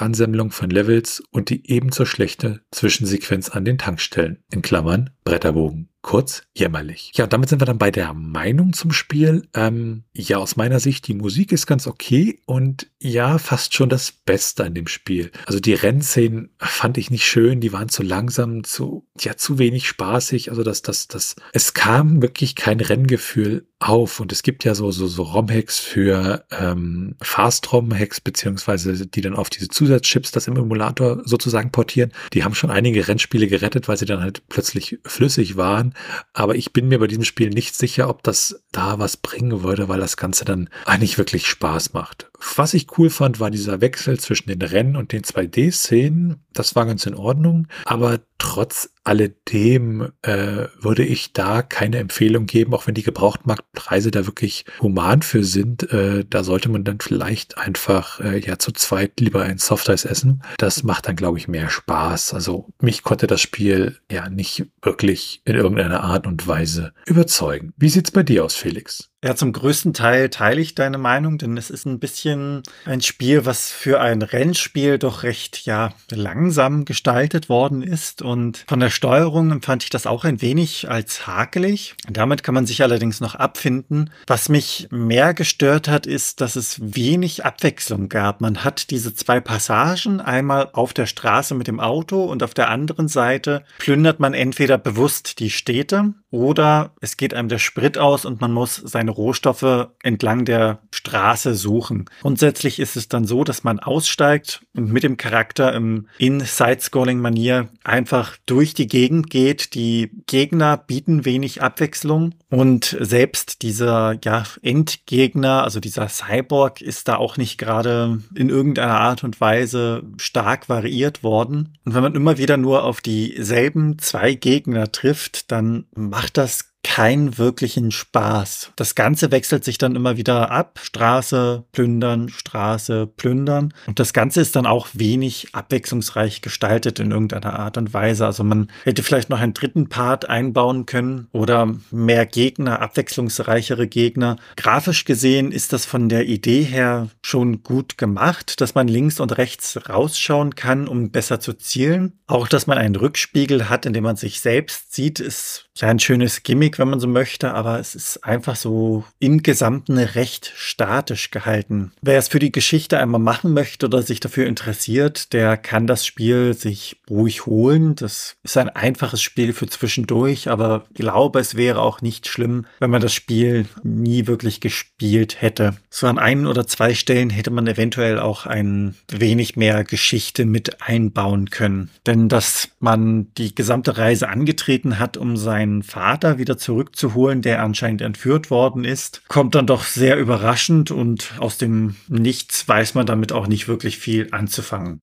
Ansammlung 0.00 0.50
von 0.50 0.70
Levels 0.70 1.22
und 1.30 1.50
die 1.50 1.70
ebenso 1.70 2.04
schlechte 2.04 2.60
Zwischensequenz 2.70 3.48
an 3.50 3.64
den 3.64 3.78
Tankstellen. 3.78 4.02
Tankstellen, 4.02 4.38
in 4.50 4.62
Klammern, 4.62 5.10
Bretterbogen. 5.24 5.88
Kurz 6.02 6.42
jämmerlich. 6.52 7.12
Ja, 7.14 7.28
damit 7.28 7.48
sind 7.48 7.60
wir 7.60 7.64
dann 7.64 7.78
bei 7.78 7.92
der 7.92 8.12
Meinung 8.12 8.72
zum 8.72 8.90
Spiel. 8.90 9.46
Ähm, 9.54 10.02
ja, 10.12 10.38
aus 10.38 10.56
meiner 10.56 10.80
Sicht, 10.80 11.06
die 11.06 11.14
Musik 11.14 11.52
ist 11.52 11.68
ganz 11.68 11.86
okay 11.86 12.40
und 12.44 12.88
ja, 12.98 13.38
fast 13.38 13.72
schon 13.72 13.88
das 13.88 14.10
Beste 14.10 14.64
an 14.64 14.74
dem 14.74 14.88
Spiel. 14.88 15.30
Also 15.46 15.60
die 15.60 15.74
Rennszenen 15.74 16.50
fand 16.58 16.98
ich 16.98 17.12
nicht 17.12 17.24
schön, 17.24 17.60
die 17.60 17.72
waren 17.72 17.88
zu 17.88 18.02
langsam, 18.02 18.64
zu, 18.64 19.06
ja, 19.20 19.36
zu 19.36 19.60
wenig 19.60 19.86
spaßig. 19.86 20.50
Also 20.50 20.64
das, 20.64 20.82
das, 20.82 21.06
das, 21.06 21.36
es 21.52 21.72
kam 21.72 22.20
wirklich 22.20 22.56
kein 22.56 22.80
Renngefühl 22.80 23.68
auf 23.78 24.18
und 24.18 24.32
es 24.32 24.42
gibt 24.42 24.64
ja 24.64 24.74
so, 24.74 24.90
so, 24.90 25.06
so 25.06 25.22
ROM-Hacks 25.22 25.78
für 25.78 26.44
ähm, 26.50 27.14
Fast-ROM-Hacks, 27.22 28.20
beziehungsweise 28.20 29.06
die 29.06 29.20
dann 29.20 29.34
auf 29.34 29.50
diese 29.50 29.68
Zusatzchips 29.68 30.32
das 30.32 30.48
im 30.48 30.56
Emulator 30.56 31.22
sozusagen 31.24 31.70
portieren. 31.70 32.12
Die 32.32 32.42
haben 32.42 32.54
schon 32.54 32.70
einige 32.70 33.06
Rennspiele 33.06 33.46
gerettet, 33.46 33.86
weil 33.86 33.96
sie 33.96 34.06
dann 34.06 34.20
halt 34.20 34.42
plötzlich 34.48 34.98
flüssig 35.12 35.56
waren. 35.56 35.94
Aber 36.32 36.54
ich 36.54 36.72
bin 36.72 36.88
mir 36.88 36.98
bei 36.98 37.06
diesem 37.06 37.24
Spiel 37.24 37.50
nicht 37.50 37.74
sicher, 37.76 38.08
ob 38.08 38.22
das 38.22 38.64
da 38.72 38.98
was 38.98 39.16
bringen 39.16 39.62
würde, 39.62 39.88
weil 39.88 40.00
das 40.00 40.16
Ganze 40.16 40.44
dann 40.44 40.68
eigentlich 40.86 41.18
wirklich 41.18 41.46
Spaß 41.46 41.92
macht. 41.92 42.30
Was 42.56 42.74
ich 42.74 42.98
cool 42.98 43.10
fand, 43.10 43.38
war 43.38 43.50
dieser 43.50 43.80
Wechsel 43.80 44.18
zwischen 44.18 44.48
den 44.48 44.62
Rennen 44.62 44.96
und 44.96 45.12
den 45.12 45.22
2D-Szenen. 45.22 46.42
Das 46.52 46.74
war 46.74 46.86
ganz 46.86 47.06
in 47.06 47.14
Ordnung. 47.14 47.68
Aber 47.84 48.20
trotz 48.42 48.90
alledem 49.04 50.10
äh, 50.22 50.66
würde 50.76 51.04
ich 51.04 51.32
da 51.32 51.62
keine 51.62 51.98
Empfehlung 51.98 52.46
geben, 52.46 52.74
auch 52.74 52.88
wenn 52.88 52.94
die 52.94 53.04
Gebrauchtmarktpreise 53.04 54.10
da 54.10 54.26
wirklich 54.26 54.64
human 54.80 55.22
für 55.22 55.44
sind. 55.44 55.92
Äh, 55.92 56.24
da 56.28 56.42
sollte 56.42 56.68
man 56.68 56.82
dann 56.82 56.98
vielleicht 56.98 57.56
einfach 57.56 58.18
äh, 58.18 58.40
ja 58.40 58.58
zu 58.58 58.72
zweit 58.72 59.20
lieber 59.20 59.42
ein 59.42 59.58
Softeis 59.58 60.04
essen. 60.04 60.42
Das 60.58 60.82
macht 60.82 61.06
dann, 61.06 61.14
glaube 61.14 61.38
ich, 61.38 61.46
mehr 61.46 61.70
Spaß. 61.70 62.34
Also 62.34 62.68
mich 62.80 63.04
konnte 63.04 63.28
das 63.28 63.40
Spiel 63.40 64.00
ja 64.10 64.28
nicht 64.28 64.66
wirklich 64.82 65.40
in 65.44 65.54
irgendeiner 65.54 66.02
Art 66.02 66.26
und 66.26 66.44
Weise 66.48 66.94
überzeugen. 67.06 67.72
Wie 67.76 67.90
sieht's 67.90 68.10
bei 68.10 68.24
dir 68.24 68.44
aus, 68.44 68.56
Felix? 68.56 69.11
Ja, 69.24 69.36
zum 69.36 69.52
größten 69.52 69.94
Teil 69.94 70.30
teile 70.30 70.60
ich 70.60 70.74
deine 70.74 70.98
Meinung, 70.98 71.38
denn 71.38 71.56
es 71.56 71.70
ist 71.70 71.86
ein 71.86 72.00
bisschen 72.00 72.64
ein 72.86 73.02
Spiel, 73.02 73.46
was 73.46 73.70
für 73.70 74.00
ein 74.00 74.20
Rennspiel 74.20 74.98
doch 74.98 75.22
recht, 75.22 75.64
ja, 75.64 75.94
langsam 76.10 76.84
gestaltet 76.84 77.48
worden 77.48 77.82
ist. 77.82 78.20
Und 78.20 78.64
von 78.66 78.80
der 78.80 78.90
Steuerung 78.90 79.52
empfand 79.52 79.84
ich 79.84 79.90
das 79.90 80.08
auch 80.08 80.24
ein 80.24 80.42
wenig 80.42 80.90
als 80.90 81.28
hakelig. 81.28 81.94
Damit 82.10 82.42
kann 82.42 82.56
man 82.56 82.66
sich 82.66 82.82
allerdings 82.82 83.20
noch 83.20 83.36
abfinden. 83.36 84.10
Was 84.26 84.48
mich 84.48 84.88
mehr 84.90 85.34
gestört 85.34 85.86
hat, 85.86 86.04
ist, 86.04 86.40
dass 86.40 86.56
es 86.56 86.80
wenig 86.82 87.44
Abwechslung 87.44 88.08
gab. 88.08 88.40
Man 88.40 88.64
hat 88.64 88.90
diese 88.90 89.14
zwei 89.14 89.38
Passagen, 89.38 90.20
einmal 90.20 90.70
auf 90.72 90.94
der 90.94 91.06
Straße 91.06 91.54
mit 91.54 91.68
dem 91.68 91.78
Auto 91.78 92.24
und 92.24 92.42
auf 92.42 92.54
der 92.54 92.70
anderen 92.70 93.06
Seite 93.06 93.62
plündert 93.78 94.18
man 94.18 94.34
entweder 94.34 94.78
bewusst 94.78 95.38
die 95.38 95.50
Städte 95.50 96.14
oder 96.32 96.92
es 97.00 97.16
geht 97.16 97.34
einem 97.34 97.48
der 97.48 97.58
Sprit 97.58 97.98
aus 97.98 98.24
und 98.24 98.40
man 98.40 98.52
muss 98.52 98.76
seine 98.76 99.12
Rohstoffe 99.12 99.88
entlang 100.02 100.44
der 100.44 100.78
Straße 100.90 101.54
suchen. 101.54 102.06
Grundsätzlich 102.22 102.80
ist 102.80 102.96
es 102.96 103.08
dann 103.08 103.26
so, 103.26 103.44
dass 103.44 103.64
man 103.64 103.78
aussteigt 103.78 104.62
und 104.74 104.90
mit 104.92 105.02
dem 105.02 105.18
Charakter 105.18 105.74
im 105.74 106.08
In-Side-Scrolling-Manier 106.18 107.68
einfach 107.84 108.38
durch 108.46 108.72
die 108.72 108.86
Gegend 108.86 109.28
geht. 109.28 109.74
Die 109.74 110.10
Gegner 110.26 110.78
bieten 110.78 111.26
wenig 111.26 111.62
Abwechslung 111.62 112.34
und 112.48 112.96
selbst 112.98 113.62
dieser 113.62 114.18
ja, 114.24 114.44
Endgegner, 114.62 115.64
also 115.64 115.80
dieser 115.80 116.08
Cyborg, 116.08 116.80
ist 116.80 117.08
da 117.08 117.16
auch 117.16 117.36
nicht 117.36 117.58
gerade 117.58 118.20
in 118.34 118.48
irgendeiner 118.48 119.00
Art 119.00 119.22
und 119.22 119.40
Weise 119.40 120.02
stark 120.16 120.70
variiert 120.70 121.22
worden. 121.22 121.78
Und 121.84 121.94
wenn 121.94 122.02
man 122.02 122.14
immer 122.14 122.38
wieder 122.38 122.56
nur 122.56 122.84
auf 122.84 123.02
dieselben 123.02 123.98
zwei 123.98 124.34
Gegner 124.34 124.92
trifft, 124.92 125.50
dann 125.50 125.84
macht 125.94 126.21
macht 126.22 126.38
das 126.38 126.72
keinen 126.84 127.38
wirklichen 127.38 127.92
Spaß. 127.92 128.72
Das 128.74 128.94
Ganze 128.94 129.30
wechselt 129.30 129.64
sich 129.64 129.78
dann 129.78 129.94
immer 129.94 130.16
wieder 130.16 130.50
ab. 130.50 130.80
Straße, 130.82 131.64
plündern, 131.70 132.28
Straße, 132.28 133.06
plündern. 133.06 133.72
Und 133.86 134.00
das 134.00 134.12
Ganze 134.12 134.40
ist 134.40 134.56
dann 134.56 134.66
auch 134.66 134.88
wenig 134.92 135.48
abwechslungsreich 135.52 136.42
gestaltet 136.42 136.98
in 136.98 137.12
irgendeiner 137.12 137.58
Art 137.58 137.78
und 137.78 137.94
Weise. 137.94 138.26
Also 138.26 138.42
man 138.42 138.68
hätte 138.82 139.02
vielleicht 139.04 139.30
noch 139.30 139.40
einen 139.40 139.54
dritten 139.54 139.88
Part 139.88 140.28
einbauen 140.28 140.84
können 140.84 141.28
oder 141.32 141.72
mehr 141.92 142.26
Gegner, 142.26 142.80
abwechslungsreichere 142.80 143.86
Gegner. 143.86 144.36
Grafisch 144.56 145.04
gesehen 145.04 145.52
ist 145.52 145.72
das 145.72 145.86
von 145.86 146.08
der 146.08 146.26
Idee 146.26 146.62
her 146.62 147.08
schon 147.22 147.62
gut 147.62 147.96
gemacht, 147.96 148.60
dass 148.60 148.74
man 148.74 148.88
links 148.88 149.20
und 149.20 149.38
rechts 149.38 149.78
rausschauen 149.88 150.56
kann, 150.56 150.88
um 150.88 151.10
besser 151.10 151.38
zu 151.38 151.52
zielen. 151.52 152.18
Auch, 152.26 152.48
dass 152.48 152.66
man 152.66 152.78
einen 152.78 152.96
Rückspiegel 152.96 153.68
hat, 153.68 153.86
in 153.86 153.92
dem 153.92 154.02
man 154.02 154.16
sich 154.16 154.40
selbst 154.40 154.92
sieht, 154.92 155.20
ist 155.20 155.68
ja 155.80 155.88
ein 155.88 155.98
schönes 155.98 156.42
Gimmick, 156.42 156.78
wenn 156.78 156.90
man 156.90 157.00
so 157.00 157.08
möchte, 157.08 157.54
aber 157.54 157.78
es 157.78 157.94
ist 157.94 158.24
einfach 158.24 158.56
so 158.56 159.04
im 159.18 159.42
Gesamten 159.42 159.98
recht 159.98 160.52
statisch 160.54 161.30
gehalten. 161.30 161.92
Wer 162.02 162.18
es 162.18 162.28
für 162.28 162.38
die 162.38 162.52
Geschichte 162.52 162.98
einmal 162.98 163.20
machen 163.20 163.54
möchte 163.54 163.86
oder 163.86 164.02
sich 164.02 164.20
dafür 164.20 164.46
interessiert, 164.46 165.32
der 165.32 165.56
kann 165.56 165.86
das 165.86 166.06
Spiel 166.06 166.54
sich 166.54 167.00
ruhig 167.08 167.46
holen. 167.46 167.94
Das 167.96 168.36
ist 168.42 168.56
ein 168.56 168.68
einfaches 168.68 169.22
Spiel 169.22 169.52
für 169.52 169.66
zwischendurch, 169.66 170.48
aber 170.48 170.84
ich 170.90 170.96
glaube, 170.96 171.40
es 171.40 171.56
wäre 171.56 171.80
auch 171.80 172.02
nicht 172.02 172.28
schlimm, 172.28 172.66
wenn 172.78 172.90
man 172.90 173.02
das 173.02 173.14
Spiel 173.14 173.66
nie 173.82 174.26
wirklich 174.26 174.60
gespielt 174.60 175.40
hätte. 175.40 175.74
So 175.90 176.06
an 176.06 176.18
ein 176.18 176.46
oder 176.46 176.66
zwei 176.66 176.94
Stellen 176.94 177.30
hätte 177.30 177.50
man 177.50 177.66
eventuell 177.66 178.18
auch 178.18 178.46
ein 178.46 178.94
wenig 179.08 179.56
mehr 179.56 179.84
Geschichte 179.84 180.44
mit 180.44 180.82
einbauen 180.82 181.50
können. 181.50 181.90
Denn 182.06 182.28
dass 182.28 182.68
man 182.78 183.32
die 183.38 183.54
gesamte 183.54 183.96
Reise 183.96 184.28
angetreten 184.28 184.98
hat, 184.98 185.16
um 185.16 185.36
sein 185.36 185.61
seinen 185.62 185.82
Vater 185.84 186.38
wieder 186.38 186.58
zurückzuholen, 186.58 187.40
der 187.40 187.62
anscheinend 187.62 188.02
entführt 188.02 188.50
worden 188.50 188.84
ist, 188.84 189.22
kommt 189.28 189.54
dann 189.54 189.66
doch 189.66 189.84
sehr 189.84 190.18
überraschend 190.18 190.90
und 190.90 191.34
aus 191.38 191.56
dem 191.56 191.94
Nichts 192.08 192.66
weiß 192.68 192.94
man 192.94 193.06
damit 193.06 193.32
auch 193.32 193.46
nicht 193.46 193.68
wirklich 193.68 193.98
viel 193.98 194.28
anzufangen. 194.32 195.00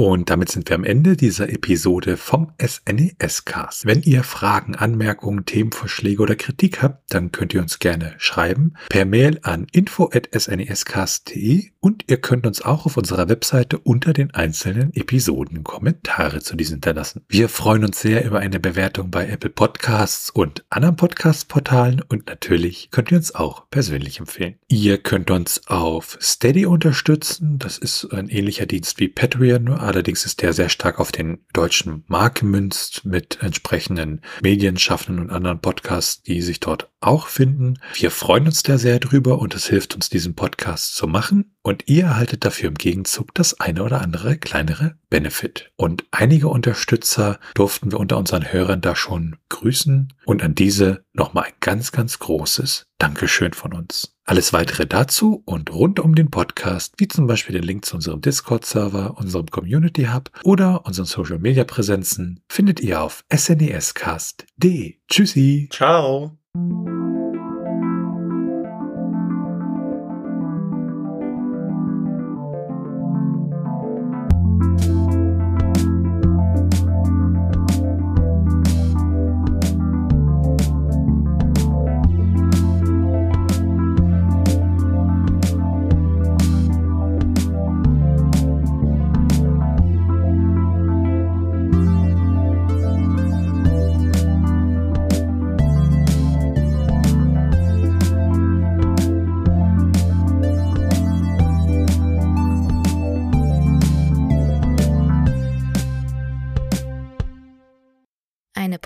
Und 0.00 0.30
damit 0.30 0.50
sind 0.50 0.70
wir 0.70 0.76
am 0.76 0.84
Ende 0.84 1.14
dieser 1.14 1.50
Episode 1.50 2.16
vom 2.16 2.52
SNES-Cast. 2.58 3.84
Wenn 3.84 4.00
ihr 4.00 4.24
Fragen, 4.24 4.74
Anmerkungen, 4.74 5.44
Themenvorschläge 5.44 6.22
oder 6.22 6.36
Kritik 6.36 6.80
habt, 6.80 7.12
dann 7.12 7.32
könnt 7.32 7.52
ihr 7.52 7.60
uns 7.60 7.80
gerne 7.80 8.14
schreiben 8.16 8.72
per 8.88 9.04
Mail 9.04 9.40
an 9.42 9.66
info.snescast.de 9.70 11.72
und 11.80 12.04
ihr 12.08 12.18
könnt 12.18 12.46
uns 12.46 12.62
auch 12.62 12.86
auf 12.86 12.96
unserer 12.96 13.28
Webseite 13.28 13.78
unter 13.78 14.14
den 14.14 14.32
einzelnen 14.32 14.90
Episoden 14.94 15.64
Kommentare 15.64 16.40
zu 16.40 16.56
diesen 16.56 16.76
hinterlassen. 16.76 17.22
Wir 17.28 17.50
freuen 17.50 17.84
uns 17.84 18.00
sehr 18.00 18.24
über 18.24 18.38
eine 18.38 18.58
Bewertung 18.58 19.10
bei 19.10 19.28
Apple 19.28 19.50
Podcasts 19.50 20.30
und 20.30 20.64
anderen 20.70 20.96
Podcast-Portalen 20.96 22.00
und 22.08 22.26
natürlich 22.26 22.88
könnt 22.90 23.10
ihr 23.10 23.18
uns 23.18 23.34
auch 23.34 23.68
persönlich 23.68 24.18
empfehlen. 24.18 24.54
Ihr 24.68 24.96
könnt 24.96 25.30
uns 25.30 25.66
auf 25.66 26.16
Steady 26.22 26.64
unterstützen. 26.64 27.58
Das 27.58 27.76
ist 27.76 28.10
ein 28.14 28.30
ähnlicher 28.30 28.64
Dienst 28.64 28.98
wie 28.98 29.08
Patreon, 29.08 29.68
Allerdings 29.90 30.24
ist 30.24 30.40
der 30.40 30.52
sehr 30.52 30.68
stark 30.68 31.00
auf 31.00 31.10
den 31.10 31.44
deutschen 31.52 32.04
Markt 32.06 32.38
gemünzt 32.38 33.04
mit 33.04 33.42
entsprechenden 33.42 34.20
Medienschaffenden 34.40 35.24
und 35.24 35.32
anderen 35.32 35.60
Podcasts, 35.60 36.22
die 36.22 36.42
sich 36.42 36.60
dort 36.60 36.92
auch 37.00 37.26
finden. 37.26 37.74
Wir 37.94 38.12
freuen 38.12 38.46
uns 38.46 38.62
da 38.62 38.78
sehr 38.78 39.00
drüber 39.00 39.40
und 39.40 39.52
es 39.56 39.66
hilft 39.66 39.96
uns, 39.96 40.08
diesen 40.08 40.36
Podcast 40.36 40.94
zu 40.94 41.08
machen. 41.08 41.56
Und 41.62 41.88
ihr 41.88 42.04
erhaltet 42.04 42.44
dafür 42.44 42.68
im 42.68 42.76
Gegenzug 42.76 43.34
das 43.34 43.58
eine 43.58 43.82
oder 43.82 44.00
andere 44.00 44.38
kleinere 44.38 44.94
Benefit. 45.08 45.72
Und 45.74 46.04
einige 46.12 46.46
Unterstützer 46.46 47.40
durften 47.54 47.90
wir 47.90 47.98
unter 47.98 48.16
unseren 48.16 48.52
Hörern 48.52 48.80
da 48.80 48.94
schon 48.94 49.38
grüßen. 49.48 50.12
Und 50.24 50.44
an 50.44 50.54
diese 50.54 51.04
nochmal 51.14 51.46
ein 51.46 51.54
ganz, 51.58 51.90
ganz 51.90 52.20
großes 52.20 52.86
Dankeschön 52.98 53.54
von 53.54 53.74
uns. 53.74 54.16
Alles 54.30 54.52
weitere 54.52 54.86
dazu 54.86 55.42
und 55.44 55.72
rund 55.72 55.98
um 55.98 56.14
den 56.14 56.30
Podcast, 56.30 56.94
wie 56.98 57.08
zum 57.08 57.26
Beispiel 57.26 57.52
den 57.52 57.64
Link 57.64 57.84
zu 57.84 57.96
unserem 57.96 58.20
Discord-Server, 58.20 59.18
unserem 59.18 59.46
Community 59.46 60.04
Hub 60.04 60.30
oder 60.44 60.86
unseren 60.86 61.06
Social 61.06 61.40
Media 61.40 61.64
Präsenzen, 61.64 62.38
findet 62.48 62.78
ihr 62.78 63.02
auf 63.02 63.24
snescast.de. 63.34 64.98
Tschüssi. 65.08 65.68
Ciao. 65.72 66.38